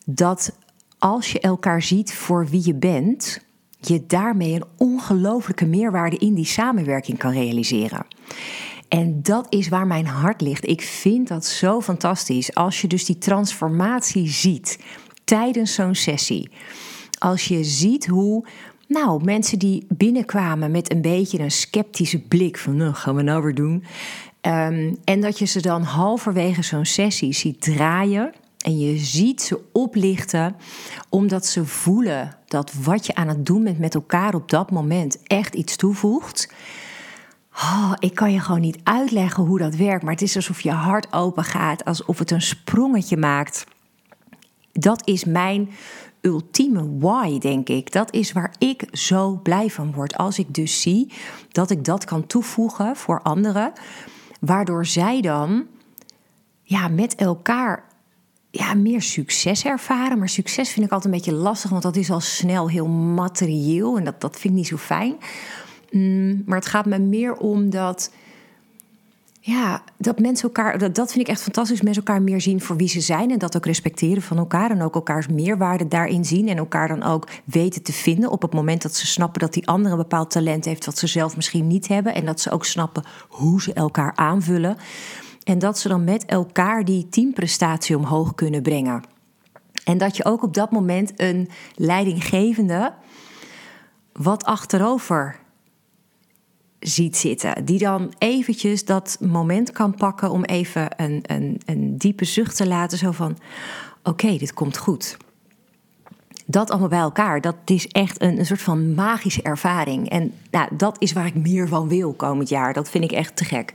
dat 0.05 0.55
als 0.99 1.31
je 1.31 1.39
elkaar 1.39 1.81
ziet 1.81 2.13
voor 2.13 2.47
wie 2.47 2.65
je 2.65 2.75
bent, 2.75 3.45
je 3.79 4.03
daarmee 4.07 4.53
een 4.53 4.65
ongelooflijke 4.77 5.65
meerwaarde 5.65 6.17
in 6.17 6.33
die 6.33 6.45
samenwerking 6.45 7.17
kan 7.17 7.31
realiseren. 7.31 8.05
En 8.87 9.21
dat 9.21 9.45
is 9.49 9.67
waar 9.67 9.87
mijn 9.87 10.05
hart 10.05 10.41
ligt. 10.41 10.67
Ik 10.67 10.81
vind 10.81 11.27
dat 11.27 11.45
zo 11.45 11.81
fantastisch. 11.81 12.55
Als 12.55 12.81
je 12.81 12.87
dus 12.87 13.05
die 13.05 13.17
transformatie 13.17 14.27
ziet 14.27 14.79
tijdens 15.23 15.73
zo'n 15.73 15.95
sessie. 15.95 16.49
Als 17.19 17.47
je 17.47 17.63
ziet 17.63 18.07
hoe 18.07 18.45
nou, 18.87 19.23
mensen 19.23 19.59
die 19.59 19.85
binnenkwamen 19.89 20.71
met 20.71 20.91
een 20.91 21.01
beetje 21.01 21.39
een 21.39 21.51
sceptische 21.51 22.21
blik 22.21 22.57
van, 22.57 22.75
nou, 22.75 22.93
gaan 22.93 23.15
we 23.15 23.21
nou 23.21 23.43
weer 23.43 23.55
doen. 23.55 23.83
Ehm, 24.41 24.93
en 25.03 25.21
dat 25.21 25.39
je 25.39 25.45
ze 25.45 25.61
dan 25.61 25.81
halverwege 25.81 26.63
zo'n 26.63 26.85
sessie 26.85 27.33
ziet 27.33 27.61
draaien. 27.61 28.31
En 28.57 28.79
je 28.79 28.97
ziet 28.97 29.41
ze 29.41 29.59
oplichten 29.71 30.55
omdat 31.09 31.45
ze 31.45 31.65
voelen 31.65 32.37
dat 32.47 32.73
wat 32.73 33.05
je 33.05 33.15
aan 33.15 33.27
het 33.27 33.45
doen 33.45 33.63
bent 33.63 33.79
met 33.79 33.95
elkaar 33.95 34.35
op 34.35 34.49
dat 34.49 34.71
moment 34.71 35.23
echt 35.23 35.55
iets 35.55 35.75
toevoegt. 35.75 36.53
Oh, 37.53 37.93
ik 37.99 38.15
kan 38.15 38.31
je 38.31 38.39
gewoon 38.39 38.61
niet 38.61 38.79
uitleggen 38.83 39.43
hoe 39.43 39.59
dat 39.59 39.75
werkt, 39.75 40.03
maar 40.03 40.13
het 40.13 40.21
is 40.21 40.35
alsof 40.35 40.61
je 40.61 40.71
hart 40.71 41.13
open 41.13 41.43
gaat, 41.43 41.85
alsof 41.85 42.19
het 42.19 42.31
een 42.31 42.41
sprongetje 42.41 43.17
maakt. 43.17 43.65
Dat 44.71 45.07
is 45.07 45.25
mijn 45.25 45.69
ultieme 46.21 46.97
why, 46.99 47.39
denk 47.39 47.69
ik. 47.69 47.91
Dat 47.91 48.13
is 48.13 48.31
waar 48.31 48.55
ik 48.57 48.87
zo 48.91 49.39
blij 49.43 49.69
van 49.69 49.93
word. 49.93 50.17
Als 50.17 50.39
ik 50.39 50.53
dus 50.53 50.81
zie 50.81 51.13
dat 51.51 51.69
ik 51.69 51.85
dat 51.85 52.05
kan 52.05 52.27
toevoegen 52.27 52.95
voor 52.95 53.21
anderen, 53.21 53.71
waardoor 54.39 54.85
zij 54.85 55.21
dan 55.21 55.65
ja, 56.63 56.87
met 56.87 57.15
elkaar 57.15 57.86
ja, 58.57 58.73
meer 58.73 59.01
succes 59.01 59.65
ervaren. 59.65 60.17
Maar 60.19 60.29
succes 60.29 60.69
vind 60.69 60.85
ik 60.85 60.91
altijd 60.91 61.13
een 61.13 61.19
beetje 61.19 61.39
lastig, 61.39 61.69
want 61.69 61.83
dat 61.83 61.95
is 61.95 62.11
al 62.11 62.19
snel 62.19 62.69
heel 62.69 62.87
materieel 62.87 63.97
en 63.97 64.03
dat, 64.03 64.21
dat 64.21 64.39
vind 64.39 64.53
ik 64.53 64.59
niet 64.59 64.67
zo 64.67 64.77
fijn. 64.77 65.15
Mm, 65.91 66.43
maar 66.45 66.57
het 66.57 66.67
gaat 66.67 66.85
me 66.85 66.99
meer 66.99 67.33
om 67.33 67.69
dat 67.69 68.11
ja, 69.47 69.81
dat 69.97 70.19
mensen 70.19 70.43
elkaar, 70.43 70.77
dat, 70.77 70.95
dat 70.95 71.11
vind 71.11 71.27
ik 71.27 71.31
echt 71.31 71.41
fantastisch. 71.41 71.81
Mensen 71.81 72.03
elkaar 72.05 72.21
meer 72.21 72.41
zien 72.41 72.61
voor 72.61 72.77
wie 72.77 72.87
ze 72.87 73.01
zijn. 73.01 73.31
En 73.31 73.37
dat 73.37 73.55
ook 73.55 73.65
respecteren 73.65 74.21
van 74.21 74.37
elkaar. 74.37 74.71
En 74.71 74.81
ook 74.81 74.95
elkaars 74.95 75.27
meerwaarde 75.27 75.87
daarin 75.87 76.25
zien. 76.25 76.47
En 76.47 76.57
elkaar 76.57 76.87
dan 76.87 77.03
ook 77.03 77.27
weten 77.43 77.83
te 77.83 77.93
vinden 77.93 78.31
op 78.31 78.41
het 78.41 78.53
moment 78.53 78.81
dat 78.81 78.95
ze 78.95 79.07
snappen 79.07 79.39
dat 79.39 79.53
die 79.53 79.67
andere 79.67 79.91
een 79.91 80.01
bepaald 80.01 80.31
talent 80.31 80.65
heeft. 80.65 80.85
wat 80.85 80.97
ze 80.97 81.07
zelf 81.07 81.35
misschien 81.35 81.67
niet 81.67 81.87
hebben. 81.87 82.13
En 82.13 82.25
dat 82.25 82.41
ze 82.41 82.51
ook 82.51 82.65
snappen 82.65 83.03
hoe 83.27 83.61
ze 83.61 83.73
elkaar 83.73 84.11
aanvullen. 84.15 84.77
En 85.47 85.59
dat 85.59 85.79
ze 85.79 85.87
dan 85.87 86.03
met 86.03 86.25
elkaar 86.25 86.85
die 86.85 87.09
teamprestatie 87.09 87.97
omhoog 87.97 88.35
kunnen 88.35 88.61
brengen. 88.61 89.03
En 89.83 89.97
dat 89.97 90.17
je 90.17 90.25
ook 90.25 90.43
op 90.43 90.53
dat 90.53 90.71
moment 90.71 91.11
een 91.15 91.49
leidinggevende 91.75 92.93
wat 94.11 94.43
achterover 94.43 95.39
ziet 96.79 97.17
zitten. 97.17 97.65
Die 97.65 97.79
dan 97.79 98.13
eventjes 98.17 98.85
dat 98.85 99.17
moment 99.21 99.71
kan 99.71 99.95
pakken 99.95 100.31
om 100.31 100.43
even 100.43 100.87
een, 101.01 101.19
een, 101.21 101.61
een 101.65 101.97
diepe 101.97 102.25
zucht 102.25 102.55
te 102.55 102.67
laten. 102.67 102.97
Zo 102.97 103.11
van, 103.11 103.37
oké, 104.03 104.37
dit 104.37 104.53
komt 104.53 104.77
goed. 104.77 105.17
Dat 106.45 106.69
allemaal 106.69 106.89
bij 106.89 106.99
elkaar, 106.99 107.41
dat 107.41 107.55
is 107.65 107.87
echt 107.87 108.21
een, 108.21 108.39
een 108.39 108.45
soort 108.45 108.61
van 108.61 108.93
magische 108.93 109.41
ervaring. 109.41 110.09
En 110.09 110.33
nou, 110.51 110.69
dat 110.77 110.95
is 111.01 111.13
waar 111.13 111.25
ik 111.25 111.35
meer 111.35 111.67
van 111.67 111.87
wil 111.87 112.13
komend 112.13 112.49
jaar. 112.49 112.73
Dat 112.73 112.89
vind 112.89 113.03
ik 113.03 113.11
echt 113.11 113.35
te 113.35 113.45
gek. 113.45 113.73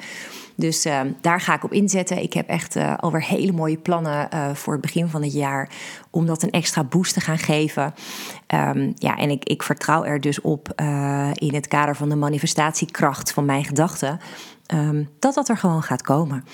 Dus 0.55 0.87
uh, 0.87 1.01
daar 1.21 1.41
ga 1.41 1.55
ik 1.55 1.65
op 1.65 1.73
inzetten. 1.73 2.23
Ik 2.23 2.33
heb 2.33 2.49
echt 2.49 2.77
uh, 2.77 2.97
alweer 2.97 3.23
hele 3.23 3.53
mooie 3.53 3.79
plannen 3.79 4.29
uh, 4.35 4.55
voor 4.55 4.73
het 4.73 4.83
begin 4.83 5.09
van 5.09 5.23
het 5.23 5.33
jaar. 5.33 5.71
Om 6.11 6.27
dat 6.27 6.43
een 6.43 6.51
extra 6.51 6.85
boost 6.85 7.15
te 7.15 7.21
gaan 7.21 7.39
geven. 7.39 7.95
Um, 8.55 8.93
ja, 8.95 9.17
en 9.17 9.31
ik, 9.31 9.45
ik 9.45 9.63
vertrouw 9.63 10.05
er 10.05 10.21
dus 10.21 10.41
op 10.41 10.73
in 11.35 11.55
het 11.55 11.69
kader 11.69 11.97
van 11.97 12.09
de 12.09 12.17
manifestatiekracht 12.17 13.33
van 13.33 13.45
mijn 13.45 13.65
gedachten. 13.65 14.21
Um, 14.75 15.09
dat 15.19 15.35
dat 15.35 15.49
er 15.49 15.57
gewoon 15.57 15.83
gaat 15.83 16.03
komen. 16.03 16.45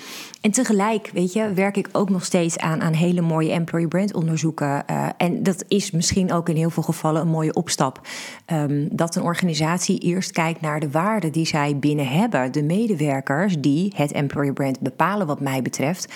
En 0.41 0.51
tegelijk, 0.51 1.09
weet 1.13 1.33
je, 1.33 1.53
werk 1.53 1.77
ik 1.77 1.89
ook 1.91 2.09
nog 2.09 2.25
steeds 2.25 2.57
aan, 2.57 2.81
aan 2.81 2.93
hele 2.93 3.21
mooie 3.21 3.51
employee 3.51 3.87
brand 3.87 4.13
onderzoeken. 4.13 4.83
Uh, 4.89 5.07
en 5.17 5.43
dat 5.43 5.63
is 5.67 5.91
misschien 5.91 6.31
ook 6.31 6.49
in 6.49 6.55
heel 6.55 6.69
veel 6.69 6.83
gevallen 6.83 7.21
een 7.21 7.27
mooie 7.27 7.53
opstap. 7.53 8.07
Um, 8.53 8.87
dat 8.91 9.15
een 9.15 9.23
organisatie 9.23 9.99
eerst 9.99 10.31
kijkt 10.31 10.61
naar 10.61 10.79
de 10.79 10.91
waarden 10.91 11.31
die 11.31 11.45
zij 11.45 11.77
binnen 11.77 12.07
hebben. 12.07 12.51
De 12.51 12.63
medewerkers 12.63 13.57
die 13.59 13.93
het 13.95 14.11
employer 14.11 14.53
brand 14.53 14.79
bepalen, 14.79 15.27
wat 15.27 15.39
mij 15.39 15.61
betreft. 15.61 16.13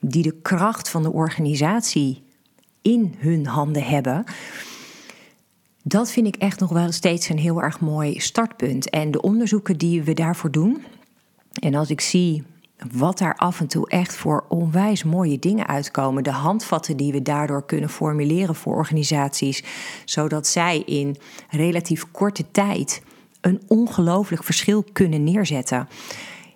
Die 0.00 0.22
de 0.22 0.40
kracht 0.42 0.88
van 0.88 1.02
de 1.02 1.12
organisatie 1.12 2.24
in 2.82 3.14
hun 3.18 3.46
handen 3.46 3.82
hebben. 3.82 4.24
Dat 5.82 6.10
vind 6.10 6.26
ik 6.26 6.36
echt 6.36 6.60
nog 6.60 6.70
wel 6.70 6.92
steeds 6.92 7.28
een 7.28 7.38
heel 7.38 7.62
erg 7.62 7.80
mooi 7.80 8.20
startpunt. 8.20 8.90
En 8.90 9.10
de 9.10 9.22
onderzoeken 9.22 9.78
die 9.78 10.02
we 10.02 10.14
daarvoor 10.14 10.50
doen, 10.50 10.82
en 11.58 11.74
als 11.74 11.90
ik 11.90 12.00
zie 12.00 12.44
wat 12.92 13.18
daar 13.18 13.34
af 13.34 13.60
en 13.60 13.66
toe 13.66 13.88
echt 13.88 14.16
voor 14.16 14.44
onwijs 14.48 15.04
mooie 15.04 15.38
dingen 15.38 15.66
uitkomen, 15.66 16.22
de 16.22 16.30
handvatten 16.30 16.96
die 16.96 17.12
we 17.12 17.22
daardoor 17.22 17.66
kunnen 17.66 17.88
formuleren 17.88 18.54
voor 18.54 18.76
organisaties, 18.76 19.64
zodat 20.04 20.46
zij 20.46 20.78
in 20.78 21.16
relatief 21.50 22.10
korte 22.10 22.50
tijd 22.50 23.02
een 23.40 23.62
ongelooflijk 23.66 24.44
verschil 24.44 24.84
kunnen 24.92 25.24
neerzetten. 25.24 25.88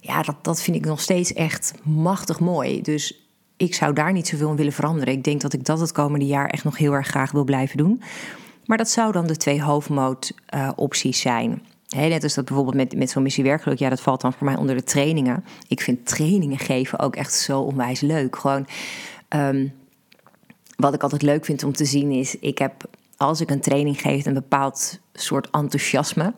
Ja, 0.01 0.23
dat, 0.23 0.37
dat 0.43 0.63
vind 0.63 0.77
ik 0.77 0.85
nog 0.85 1.01
steeds 1.01 1.33
echt 1.33 1.75
machtig 1.83 2.41
mooi. 2.41 2.83
Dus 2.83 3.31
ik 3.57 3.75
zou 3.75 3.93
daar 3.93 4.13
niet 4.13 4.29
zoveel 4.29 4.51
in 4.51 4.57
willen 4.57 4.73
veranderen. 4.73 5.15
Ik 5.15 5.25
denk 5.25 5.41
dat 5.41 5.53
ik 5.53 5.65
dat 5.65 5.81
het 5.81 5.93
komende 5.93 6.27
jaar 6.27 6.47
echt 6.47 6.65
nog 6.65 6.77
heel 6.77 6.93
erg 6.93 7.07
graag 7.07 7.33
wil 7.33 7.45
blijven 7.45 7.77
doen. 7.77 8.03
Maar 8.65 8.79
dat 8.79 8.91
zou 8.91 9.13
dan 9.13 9.27
de 9.27 9.37
twee 9.37 9.63
hoofdmoot-opties 9.63 11.17
uh, 11.17 11.23
zijn. 11.23 11.63
He, 11.97 12.09
net 12.09 12.23
als 12.23 12.35
dat 12.35 12.45
bijvoorbeeld 12.45 12.77
met, 12.77 12.97
met 12.97 13.11
zo'n 13.11 13.23
missie 13.23 13.45
werkgeluk, 13.45 13.79
ja, 13.79 13.89
dat 13.89 14.01
valt 14.01 14.21
dan 14.21 14.33
voor 14.33 14.47
mij 14.47 14.57
onder 14.57 14.75
de 14.75 14.83
trainingen. 14.83 15.45
Ik 15.69 15.81
vind 15.81 16.07
trainingen 16.07 16.59
geven 16.59 16.99
ook 16.99 17.17
echt 17.17 17.35
zo 17.35 17.61
onwijs 17.61 18.01
leuk. 18.01 18.37
Gewoon, 18.37 18.67
um, 19.29 19.73
wat 20.77 20.95
ik 20.95 21.03
altijd 21.03 21.23
leuk 21.23 21.45
vind 21.45 21.65
om 21.65 21.73
te 21.73 21.85
zien 21.85 22.11
is, 22.11 22.39
ik 22.39 22.59
heb 22.59 22.89
als 23.17 23.41
ik 23.41 23.51
een 23.51 23.61
training 23.61 24.01
geef 24.01 24.27
een 24.27 24.35
bepaald 24.35 25.01
soort 25.13 25.51
enthousiasme. 25.51 26.35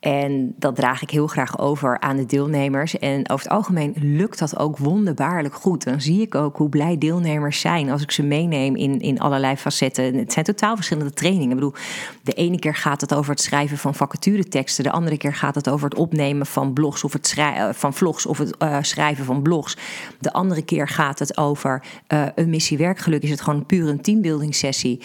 En 0.00 0.54
dat 0.56 0.76
draag 0.76 1.02
ik 1.02 1.10
heel 1.10 1.26
graag 1.26 1.58
over 1.58 2.00
aan 2.00 2.16
de 2.16 2.26
deelnemers. 2.26 2.98
En 2.98 3.30
over 3.30 3.44
het 3.44 3.54
algemeen 3.54 3.94
lukt 3.96 4.38
dat 4.38 4.58
ook 4.58 4.78
wonderbaarlijk 4.78 5.54
goed. 5.54 5.84
Dan 5.84 6.00
zie 6.00 6.20
ik 6.20 6.34
ook 6.34 6.56
hoe 6.56 6.68
blij 6.68 6.98
deelnemers 6.98 7.60
zijn 7.60 7.90
als 7.90 8.02
ik 8.02 8.10
ze 8.10 8.22
meeneem 8.22 8.76
in, 8.76 9.00
in 9.00 9.20
allerlei 9.20 9.56
facetten. 9.56 10.14
Het 10.14 10.32
zijn 10.32 10.44
totaal 10.44 10.74
verschillende 10.74 11.12
trainingen. 11.12 11.48
Ik 11.48 11.54
bedoel, 11.54 11.74
de 12.22 12.32
ene 12.32 12.58
keer 12.58 12.74
gaat 12.74 13.00
het 13.00 13.14
over 13.14 13.30
het 13.30 13.40
schrijven 13.40 13.78
van 13.78 13.94
vacatureteksten. 13.94 14.84
De 14.84 14.90
andere 14.90 15.16
keer 15.16 15.34
gaat 15.34 15.54
het 15.54 15.68
over 15.68 15.88
het 15.88 15.98
opnemen 15.98 16.46
van 16.46 16.72
blogs 16.72 17.04
of 17.04 17.12
het 17.12 17.34
eh, 17.36 17.68
van 17.72 17.94
vlogs 17.94 18.26
of 18.26 18.38
het 18.38 18.54
uh, 18.58 18.76
schrijven 18.80 19.24
van 19.24 19.42
blogs. 19.42 19.76
De 20.18 20.32
andere 20.32 20.62
keer 20.62 20.88
gaat 20.88 21.18
het 21.18 21.36
over 21.36 21.82
uh, 22.08 22.26
een 22.34 22.50
missie 22.50 22.78
werkgeluk. 22.78 23.22
Is 23.22 23.30
het 23.30 23.40
gewoon 23.40 23.66
puur 23.66 23.88
een 23.88 24.00
teambuilding 24.00 24.54
sessie. 24.54 25.00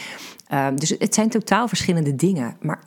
Uh, 0.53 0.67
dus 0.75 0.95
het 0.99 1.13
zijn 1.13 1.29
totaal 1.29 1.67
verschillende 1.67 2.15
dingen. 2.15 2.55
Maar 2.61 2.79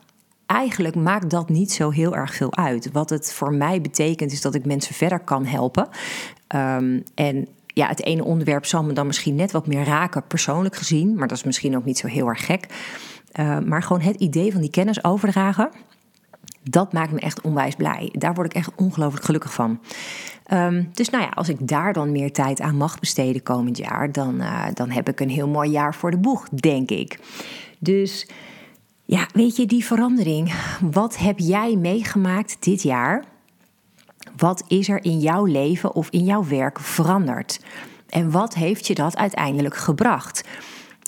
eigenlijk 0.48 0.94
maakt 0.94 1.30
dat 1.30 1.48
niet 1.48 1.72
zo 1.72 1.90
heel 1.90 2.16
erg 2.16 2.34
veel 2.34 2.56
uit. 2.56 2.92
Wat 2.92 3.10
het 3.10 3.32
voor 3.32 3.54
mij 3.54 3.80
betekent 3.80 4.32
is 4.32 4.40
dat 4.40 4.54
ik 4.54 4.64
mensen 4.64 4.94
verder 4.94 5.20
kan 5.20 5.44
helpen. 5.44 5.88
Um, 6.54 7.02
en 7.14 7.48
ja, 7.66 7.88
het 7.88 8.04
ene 8.04 8.24
onderwerp 8.24 8.66
zal 8.66 8.84
me 8.84 8.92
dan 8.92 9.06
misschien 9.06 9.34
net 9.34 9.52
wat 9.52 9.66
meer 9.66 9.84
raken, 9.84 10.26
persoonlijk 10.26 10.76
gezien. 10.76 11.14
Maar 11.14 11.28
dat 11.28 11.36
is 11.36 11.44
misschien 11.44 11.76
ook 11.76 11.84
niet 11.84 11.98
zo 11.98 12.06
heel 12.06 12.28
erg 12.28 12.46
gek. 12.46 12.66
Uh, 13.40 13.58
maar 13.58 13.82
gewoon 13.82 14.02
het 14.02 14.16
idee 14.16 14.52
van 14.52 14.60
die 14.60 14.70
kennis 14.70 15.04
overdragen. 15.04 15.70
Dat 16.62 16.92
maakt 16.92 17.12
me 17.12 17.20
echt 17.20 17.40
onwijs 17.40 17.74
blij. 17.74 18.08
Daar 18.12 18.34
word 18.34 18.46
ik 18.46 18.54
echt 18.54 18.70
ongelooflijk 18.76 19.24
gelukkig 19.24 19.52
van. 19.52 19.80
Um, 20.52 20.88
dus 20.92 21.10
nou 21.10 21.24
ja, 21.24 21.30
als 21.34 21.48
ik 21.48 21.68
daar 21.68 21.92
dan 21.92 22.12
meer 22.12 22.32
tijd 22.32 22.60
aan 22.60 22.76
mag 22.76 22.98
besteden 22.98 23.42
komend 23.42 23.76
jaar, 23.76 24.12
dan, 24.12 24.34
uh, 24.34 24.64
dan 24.74 24.90
heb 24.90 25.08
ik 25.08 25.20
een 25.20 25.30
heel 25.30 25.48
mooi 25.48 25.70
jaar 25.70 25.94
voor 25.94 26.10
de 26.10 26.18
boeg, 26.18 26.48
denk 26.48 26.90
ik. 26.90 27.18
Dus 27.78 28.28
ja, 29.10 29.26
weet 29.32 29.56
je, 29.56 29.66
die 29.66 29.84
verandering. 29.84 30.52
Wat 30.90 31.16
heb 31.16 31.38
jij 31.38 31.76
meegemaakt 31.76 32.56
dit 32.60 32.82
jaar? 32.82 33.24
Wat 34.36 34.64
is 34.66 34.88
er 34.88 35.04
in 35.04 35.18
jouw 35.18 35.44
leven 35.44 35.94
of 35.94 36.10
in 36.10 36.24
jouw 36.24 36.44
werk 36.44 36.80
veranderd? 36.80 37.60
En 38.08 38.30
wat 38.30 38.54
heeft 38.54 38.86
je 38.86 38.94
dat 38.94 39.16
uiteindelijk 39.16 39.76
gebracht? 39.76 40.44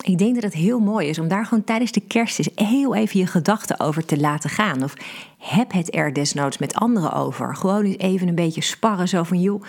Ik 0.03 0.17
denk 0.17 0.33
dat 0.33 0.43
het 0.43 0.53
heel 0.53 0.79
mooi 0.79 1.07
is 1.07 1.19
om 1.19 1.27
daar 1.27 1.45
gewoon 1.45 1.63
tijdens 1.63 1.91
de 1.91 1.99
kerst 1.99 2.39
eens 2.39 2.49
heel 2.55 2.95
even 2.95 3.19
je 3.19 3.27
gedachten 3.27 3.79
over 3.79 4.05
te 4.05 4.19
laten 4.19 4.49
gaan. 4.49 4.83
Of 4.83 4.93
heb 5.37 5.71
het 5.71 5.95
er 5.95 6.13
desnoods 6.13 6.57
met 6.57 6.75
anderen 6.75 7.13
over. 7.13 7.55
Gewoon 7.55 7.83
eens 7.83 7.97
even 7.97 8.27
een 8.27 8.35
beetje 8.35 8.63
sparren. 8.63 9.07
Zo 9.07 9.23
van, 9.23 9.41
joh, 9.41 9.63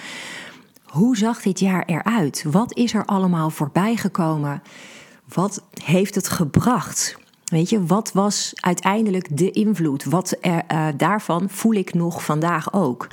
hoe 0.85 1.17
zag 1.17 1.43
dit 1.43 1.61
jaar 1.61 1.85
eruit? 1.85 2.45
Wat 2.51 2.77
is 2.77 2.95
er 2.95 3.05
allemaal 3.05 3.51
voorbij 3.51 3.97
gekomen? 3.97 4.63
Wat 5.29 5.63
heeft 5.85 6.15
het 6.15 6.29
gebracht? 6.29 7.21
Weet 7.53 7.71
je, 7.71 7.87
wat 7.87 8.13
was 8.13 8.53
uiteindelijk 8.55 9.37
de 9.37 9.51
invloed? 9.51 10.05
Wat 10.05 10.37
er, 10.41 10.63
uh, 10.73 10.89
daarvan 10.97 11.49
voel 11.49 11.73
ik 11.73 11.95
nog 11.95 12.25
vandaag 12.25 12.73
ook. 12.73 13.09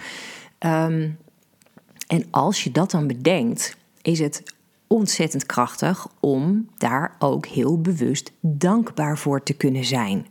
Um, 0.60 1.18
en 2.08 2.24
als 2.32 2.64
je 2.64 2.72
dat 2.72 2.92
dan 2.92 3.08
bedenkt, 3.08 3.78
is 4.02 4.20
het 4.20 4.44
ontzettend 4.88 5.46
krachtig 5.46 6.08
om 6.20 6.68
daar 6.78 7.16
ook 7.20 7.46
heel 7.46 7.82
bewust 7.82 8.32
dankbaar 8.42 9.18
voor 9.18 9.44
te 9.44 9.54
kunnen 9.54 9.86
zijn. 9.86 10.26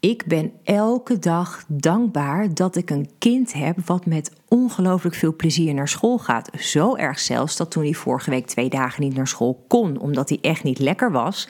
Ik 0.00 0.26
ben 0.26 0.52
elke 0.62 1.18
dag 1.18 1.64
dankbaar 1.68 2.54
dat 2.54 2.76
ik 2.76 2.90
een 2.90 3.10
kind 3.18 3.52
heb 3.52 3.76
wat 3.86 4.06
met 4.06 4.30
ongelooflijk 4.48 5.14
veel 5.14 5.36
plezier 5.36 5.74
naar 5.74 5.88
school 5.88 6.18
gaat. 6.18 6.50
Zo 6.58 6.96
erg 6.96 7.18
zelfs 7.18 7.56
dat 7.56 7.70
toen 7.70 7.82
hij 7.82 7.94
vorige 7.94 8.30
week 8.30 8.46
twee 8.46 8.68
dagen 8.68 9.02
niet 9.02 9.14
naar 9.14 9.28
school 9.28 9.64
kon, 9.68 9.98
omdat 9.98 10.28
hij 10.28 10.38
echt 10.40 10.62
niet 10.62 10.78
lekker 10.78 11.12
was. 11.12 11.48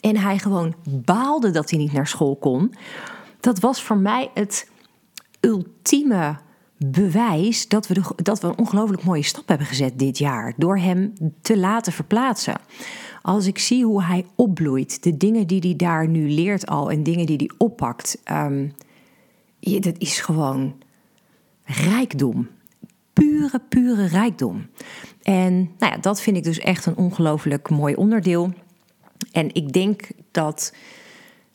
En 0.00 0.16
hij 0.16 0.38
gewoon 0.38 0.74
baalde 0.88 1.50
dat 1.50 1.70
hij 1.70 1.78
niet 1.78 1.92
naar 1.92 2.06
school 2.06 2.36
kon. 2.36 2.74
Dat 3.40 3.58
was 3.58 3.82
voor 3.82 3.98
mij 3.98 4.30
het 4.34 4.70
ultieme 5.40 6.38
bewijs 6.86 7.68
dat 7.68 7.86
we, 7.86 8.02
dat 8.16 8.40
we 8.40 8.48
een 8.48 8.58
ongelooflijk 8.58 9.04
mooie 9.04 9.22
stap 9.22 9.48
hebben 9.48 9.66
gezet 9.66 9.98
dit 9.98 10.18
jaar. 10.18 10.54
Door 10.56 10.78
hem 10.78 11.12
te 11.40 11.58
laten 11.58 11.92
verplaatsen. 11.92 12.60
Als 13.22 13.46
ik 13.46 13.58
zie 13.58 13.84
hoe 13.84 14.02
hij 14.02 14.26
opbloeit, 14.34 15.02
de 15.02 15.16
dingen 15.16 15.46
die 15.46 15.60
hij 15.60 15.76
daar 15.76 16.08
nu 16.08 16.30
leert 16.30 16.66
al 16.66 16.90
en 16.90 17.02
dingen 17.02 17.26
die 17.26 17.36
hij 17.36 17.50
oppakt. 17.58 18.22
Um, 18.32 18.74
dat 19.60 19.98
is 19.98 20.20
gewoon 20.20 20.74
rijkdom. 21.64 22.48
Pure, 23.12 23.60
pure 23.68 24.06
rijkdom. 24.06 24.66
En 25.22 25.54
nou 25.54 25.92
ja, 25.92 25.98
dat 25.98 26.20
vind 26.20 26.36
ik 26.36 26.44
dus 26.44 26.58
echt 26.58 26.86
een 26.86 26.96
ongelooflijk 26.96 27.70
mooi 27.70 27.94
onderdeel. 27.94 28.52
En 29.32 29.54
ik 29.54 29.72
denk 29.72 30.08
dat 30.30 30.72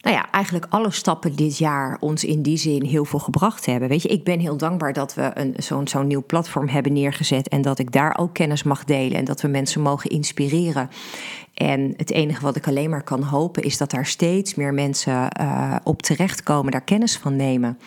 nou 0.05 0.17
ja, 0.17 0.31
eigenlijk 0.31 0.65
alle 0.69 0.91
stappen 0.91 1.35
dit 1.35 1.57
jaar 1.57 1.97
ons 1.99 2.23
in 2.23 2.41
die 2.41 2.57
zin 2.57 2.83
heel 2.83 3.05
veel 3.05 3.19
gebracht 3.19 3.65
hebben. 3.65 3.89
Weet 3.89 4.01
je, 4.01 4.07
ik 4.07 4.23
ben 4.23 4.39
heel 4.39 4.57
dankbaar 4.57 4.93
dat 4.93 5.13
we 5.13 5.31
een, 5.33 5.53
zo'n, 5.57 5.87
zo'n 5.87 6.07
nieuw 6.07 6.23
platform 6.25 6.67
hebben 6.67 6.93
neergezet 6.93 7.47
en 7.47 7.61
dat 7.61 7.79
ik 7.79 7.91
daar 7.91 8.17
ook 8.17 8.33
kennis 8.33 8.63
mag 8.63 8.83
delen 8.83 9.17
en 9.17 9.25
dat 9.25 9.41
we 9.41 9.47
mensen 9.47 9.81
mogen 9.81 10.09
inspireren. 10.09 10.89
En 11.53 11.93
het 11.97 12.11
enige 12.11 12.41
wat 12.41 12.55
ik 12.55 12.67
alleen 12.67 12.89
maar 12.89 13.03
kan 13.03 13.23
hopen 13.23 13.63
is 13.63 13.77
dat 13.77 13.91
daar 13.91 14.05
steeds 14.05 14.55
meer 14.55 14.73
mensen 14.73 15.29
uh, 15.41 15.75
op 15.83 16.01
terechtkomen, 16.01 16.71
daar 16.71 16.81
kennis 16.83 17.17
van 17.17 17.35
nemen. 17.35 17.79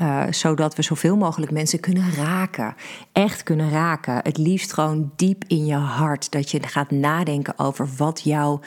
Uh, 0.00 0.22
zodat 0.30 0.74
we 0.74 0.82
zoveel 0.82 1.16
mogelijk 1.16 1.52
mensen 1.52 1.80
kunnen 1.80 2.14
raken. 2.14 2.74
Echt 3.12 3.42
kunnen 3.42 3.70
raken. 3.70 4.20
Het 4.22 4.38
liefst 4.38 4.72
gewoon 4.72 5.12
diep 5.16 5.44
in 5.46 5.66
je 5.66 5.74
hart. 5.74 6.30
Dat 6.30 6.50
je 6.50 6.62
gaat 6.62 6.90
nadenken 6.90 7.58
over 7.58 7.88
wat 7.96 8.20
jouw 8.24 8.60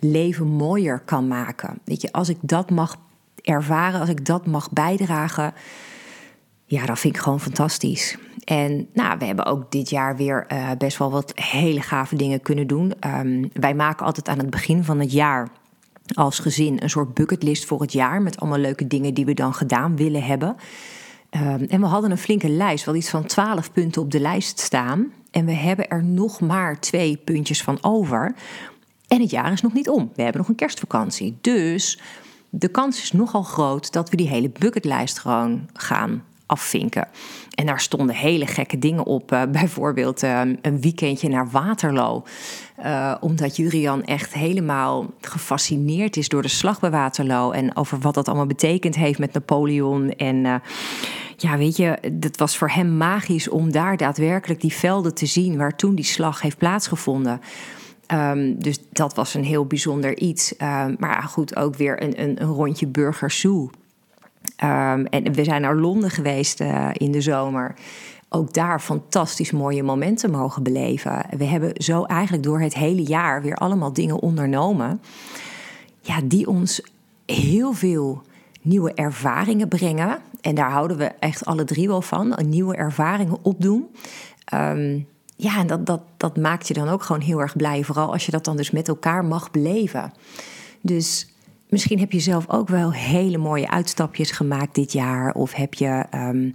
leven 0.00 0.46
mooier 0.46 1.00
kan 1.00 1.28
maken. 1.28 1.78
Weet 1.84 2.02
je, 2.02 2.12
als 2.12 2.28
ik 2.28 2.38
dat 2.40 2.70
mag 2.70 2.96
ervaren, 3.42 4.00
als 4.00 4.08
ik 4.08 4.26
dat 4.26 4.46
mag 4.46 4.70
bijdragen, 4.70 5.54
ja, 6.64 6.86
dat 6.86 6.98
vind 6.98 7.16
ik 7.16 7.22
gewoon 7.22 7.40
fantastisch. 7.40 8.18
En 8.44 8.88
nou, 8.92 9.18
we 9.18 9.24
hebben 9.24 9.46
ook 9.46 9.72
dit 9.72 9.90
jaar 9.90 10.16
weer 10.16 10.46
uh, 10.52 10.70
best 10.78 10.98
wel 10.98 11.10
wat 11.10 11.32
hele 11.34 11.80
gave 11.80 12.16
dingen 12.16 12.40
kunnen 12.40 12.66
doen. 12.66 12.92
Um, 13.06 13.50
wij 13.52 13.74
maken 13.74 14.06
altijd 14.06 14.28
aan 14.28 14.38
het 14.38 14.50
begin 14.50 14.84
van 14.84 15.00
het 15.00 15.12
jaar 15.12 15.48
als 16.14 16.38
gezin 16.38 16.82
een 16.82 16.90
soort 16.90 17.14
bucketlist 17.14 17.64
voor 17.64 17.80
het 17.80 17.92
jaar 17.92 18.22
met 18.22 18.40
allemaal 18.40 18.58
leuke 18.58 18.86
dingen 18.86 19.14
die 19.14 19.24
we 19.24 19.34
dan 19.34 19.54
gedaan 19.54 19.96
willen 19.96 20.22
hebben. 20.22 20.56
Um, 21.30 21.64
en 21.68 21.80
we 21.80 21.86
hadden 21.86 22.10
een 22.10 22.18
flinke 22.18 22.48
lijst, 22.48 22.84
wel 22.84 22.94
iets 22.94 23.10
van 23.10 23.26
12 23.26 23.72
punten 23.72 24.02
op 24.02 24.10
de 24.10 24.20
lijst 24.20 24.58
staan. 24.58 25.12
En 25.30 25.44
we 25.44 25.52
hebben 25.52 25.88
er 25.88 26.04
nog 26.04 26.40
maar 26.40 26.80
twee 26.80 27.16
puntjes 27.16 27.62
van 27.62 27.78
over. 27.80 28.34
En 29.08 29.20
het 29.20 29.30
jaar 29.30 29.52
is 29.52 29.60
nog 29.60 29.72
niet 29.72 29.88
om. 29.88 30.10
We 30.14 30.22
hebben 30.22 30.40
nog 30.40 30.50
een 30.50 30.56
kerstvakantie. 30.56 31.38
Dus 31.40 31.98
de 32.50 32.68
kans 32.68 33.02
is 33.02 33.12
nogal 33.12 33.42
groot 33.42 33.92
dat 33.92 34.10
we 34.10 34.16
die 34.16 34.28
hele 34.28 34.50
bucketlijst 34.58 35.18
gewoon 35.18 35.68
gaan 35.72 36.22
afvinken. 36.46 37.08
En 37.54 37.66
daar 37.66 37.80
stonden 37.80 38.14
hele 38.14 38.46
gekke 38.46 38.78
dingen 38.78 39.04
op. 39.04 39.32
Uh, 39.32 39.42
bijvoorbeeld 39.52 40.22
uh, 40.22 40.40
een 40.62 40.80
weekendje 40.80 41.28
naar 41.28 41.50
Waterloo. 41.50 42.24
Uh, 42.84 43.14
omdat 43.20 43.56
Jurian 43.56 44.04
echt 44.04 44.34
helemaal 44.34 45.06
gefascineerd 45.20 46.16
is 46.16 46.28
door 46.28 46.42
de 46.42 46.48
slag 46.48 46.80
bij 46.80 46.90
Waterloo. 46.90 47.50
En 47.50 47.76
over 47.76 47.98
wat 47.98 48.14
dat 48.14 48.28
allemaal 48.28 48.46
betekend 48.46 48.94
heeft 48.94 49.18
met 49.18 49.32
Napoleon. 49.32 50.10
En 50.10 50.62
ja, 51.36 51.56
weet 51.56 51.76
je, 51.76 51.98
dat 52.12 52.36
was 52.36 52.56
voor 52.56 52.70
hem 52.70 52.96
magisch 52.96 53.48
om 53.48 53.72
daar 53.72 53.96
daadwerkelijk 53.96 54.60
die 54.60 54.72
velden 54.72 55.14
te 55.14 55.26
zien 55.26 55.56
waar 55.56 55.76
toen 55.76 55.94
die 55.94 56.04
slag 56.04 56.40
heeft 56.40 56.58
plaatsgevonden. 56.58 57.40
Um, 58.12 58.62
dus 58.62 58.78
dat 58.92 59.14
was 59.14 59.34
een 59.34 59.44
heel 59.44 59.66
bijzonder 59.66 60.18
iets. 60.18 60.54
Um, 60.62 60.96
maar 60.98 61.22
goed, 61.22 61.56
ook 61.56 61.76
weer 61.76 62.02
een, 62.02 62.22
een, 62.22 62.42
een 62.42 62.48
rondje 62.48 62.86
Burger 62.86 63.30
Zoo. 63.30 63.70
Um, 64.64 65.06
en 65.06 65.32
we 65.32 65.44
zijn 65.44 65.62
naar 65.62 65.76
Londen 65.76 66.10
geweest 66.10 66.60
uh, 66.60 66.88
in 66.92 67.12
de 67.12 67.20
zomer. 67.20 67.74
Ook 68.28 68.52
daar 68.52 68.80
fantastisch 68.80 69.50
mooie 69.50 69.82
momenten 69.82 70.30
mogen 70.30 70.62
beleven. 70.62 71.26
We 71.36 71.44
hebben 71.44 71.72
zo 71.74 72.04
eigenlijk 72.04 72.42
door 72.42 72.60
het 72.60 72.74
hele 72.74 73.02
jaar 73.02 73.42
weer 73.42 73.54
allemaal 73.54 73.92
dingen 73.92 74.20
ondernomen. 74.20 75.00
Ja, 76.00 76.20
die 76.24 76.46
ons 76.48 76.82
heel 77.26 77.72
veel 77.72 78.22
nieuwe 78.62 78.92
ervaringen 78.94 79.68
brengen. 79.68 80.18
En 80.40 80.54
daar 80.54 80.70
houden 80.70 80.96
we 80.96 81.04
echt 81.04 81.44
alle 81.44 81.64
drie 81.64 81.88
wel 81.88 82.02
van. 82.02 82.38
Nieuwe 82.46 82.76
ervaringen 82.76 83.38
opdoen. 83.42 83.86
Um, 84.54 85.06
ja, 85.36 85.58
en 85.58 85.66
dat, 85.66 85.86
dat, 85.86 86.00
dat 86.16 86.36
maakt 86.36 86.68
je 86.68 86.74
dan 86.74 86.88
ook 86.88 87.02
gewoon 87.02 87.22
heel 87.22 87.40
erg 87.40 87.56
blij. 87.56 87.84
Vooral 87.84 88.12
als 88.12 88.26
je 88.26 88.32
dat 88.32 88.44
dan 88.44 88.56
dus 88.56 88.70
met 88.70 88.88
elkaar 88.88 89.24
mag 89.24 89.50
beleven. 89.50 90.12
Dus 90.80 91.34
misschien 91.68 91.98
heb 91.98 92.12
je 92.12 92.20
zelf 92.20 92.48
ook 92.48 92.68
wel 92.68 92.92
hele 92.92 93.38
mooie 93.38 93.70
uitstapjes 93.70 94.30
gemaakt 94.30 94.74
dit 94.74 94.92
jaar. 94.92 95.32
Of 95.34 95.52
heb 95.52 95.74
je 95.74 96.04
um, 96.14 96.54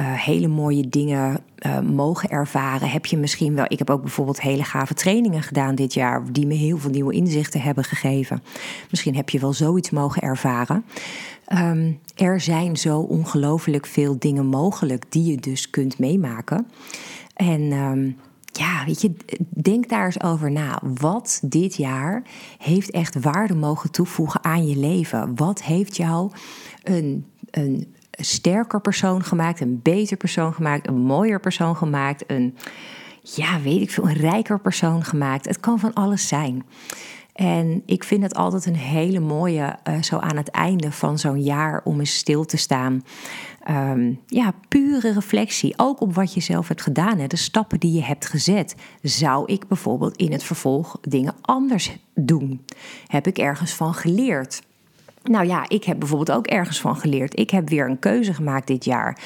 uh, 0.00 0.12
hele 0.12 0.48
mooie 0.48 0.88
dingen 0.88 1.40
uh, 1.58 1.80
mogen 1.80 2.28
ervaren. 2.28 2.90
Heb 2.90 3.06
je 3.06 3.16
misschien 3.16 3.54
wel. 3.54 3.64
Ik 3.68 3.78
heb 3.78 3.90
ook 3.90 4.02
bijvoorbeeld 4.02 4.40
hele 4.40 4.64
gave 4.64 4.94
trainingen 4.94 5.42
gedaan 5.42 5.74
dit 5.74 5.94
jaar. 5.94 6.32
Die 6.32 6.46
me 6.46 6.54
heel 6.54 6.78
veel 6.78 6.90
nieuwe 6.90 7.14
inzichten 7.14 7.60
hebben 7.60 7.84
gegeven. 7.84 8.42
Misschien 8.90 9.16
heb 9.16 9.28
je 9.28 9.38
wel 9.38 9.52
zoiets 9.52 9.90
mogen 9.90 10.22
ervaren. 10.22 10.84
Um, 11.52 11.98
er 12.16 12.40
zijn 12.40 12.76
zo 12.76 12.98
ongelooflijk 12.98 13.86
veel 13.86 14.18
dingen 14.18 14.46
mogelijk 14.46 15.04
die 15.08 15.30
je 15.30 15.36
dus 15.36 15.70
kunt 15.70 15.98
meemaken. 15.98 16.66
En 17.40 17.72
um, 17.72 18.16
ja, 18.52 18.84
weet 18.84 19.00
je, 19.00 19.12
denk 19.62 19.88
daar 19.88 20.04
eens 20.04 20.22
over 20.22 20.50
na. 20.50 20.80
Wat 20.82 21.40
dit 21.44 21.74
jaar 21.76 22.22
heeft 22.58 22.90
echt 22.90 23.20
waarde 23.20 23.54
mogen 23.54 23.90
toevoegen 23.90 24.44
aan 24.44 24.66
je 24.66 24.76
leven? 24.76 25.36
Wat 25.36 25.62
heeft 25.62 25.96
jou 25.96 26.30
een, 26.82 27.26
een 27.50 27.94
sterker 28.10 28.80
persoon 28.80 29.24
gemaakt, 29.24 29.60
een 29.60 29.80
beter 29.82 30.16
persoon 30.16 30.54
gemaakt, 30.54 30.88
een 30.88 31.00
mooier 31.00 31.40
persoon 31.40 31.76
gemaakt, 31.76 32.24
een, 32.26 32.56
ja, 33.22 33.60
weet 33.60 33.80
ik 33.80 33.90
veel, 33.90 34.08
een 34.08 34.14
rijker 34.14 34.60
persoon 34.60 35.04
gemaakt? 35.04 35.44
Het 35.44 35.60
kan 35.60 35.78
van 35.78 35.92
alles 35.92 36.28
zijn. 36.28 36.64
En 37.34 37.82
ik 37.86 38.04
vind 38.04 38.22
het 38.22 38.34
altijd 38.34 38.66
een 38.66 38.76
hele 38.76 39.20
mooie, 39.20 39.78
uh, 39.88 40.02
zo 40.02 40.18
aan 40.18 40.36
het 40.36 40.48
einde 40.48 40.92
van 40.92 41.18
zo'n 41.18 41.42
jaar, 41.42 41.80
om 41.84 41.98
eens 41.98 42.16
stil 42.16 42.44
te 42.44 42.56
staan. 42.56 43.04
Um, 43.70 44.20
ja, 44.26 44.52
pure 44.68 45.12
reflectie. 45.12 45.74
Ook 45.76 46.00
op 46.00 46.14
wat 46.14 46.34
je 46.34 46.40
zelf 46.40 46.68
hebt 46.68 46.82
gedaan, 46.82 47.18
hè, 47.18 47.26
de 47.26 47.36
stappen 47.36 47.80
die 47.80 47.92
je 47.92 48.02
hebt 48.02 48.26
gezet. 48.26 48.74
Zou 49.02 49.52
ik 49.52 49.68
bijvoorbeeld 49.68 50.16
in 50.16 50.32
het 50.32 50.42
vervolg 50.42 50.98
dingen 51.00 51.34
anders 51.40 51.96
doen? 52.14 52.64
Heb 53.06 53.26
ik 53.26 53.38
ergens 53.38 53.72
van 53.72 53.94
geleerd? 53.94 54.62
Nou 55.22 55.46
ja, 55.46 55.68
ik 55.68 55.84
heb 55.84 55.98
bijvoorbeeld 55.98 56.38
ook 56.38 56.46
ergens 56.46 56.80
van 56.80 56.96
geleerd. 56.96 57.38
Ik 57.38 57.50
heb 57.50 57.68
weer 57.68 57.88
een 57.88 57.98
keuze 57.98 58.34
gemaakt 58.34 58.66
dit 58.66 58.84
jaar 58.84 59.18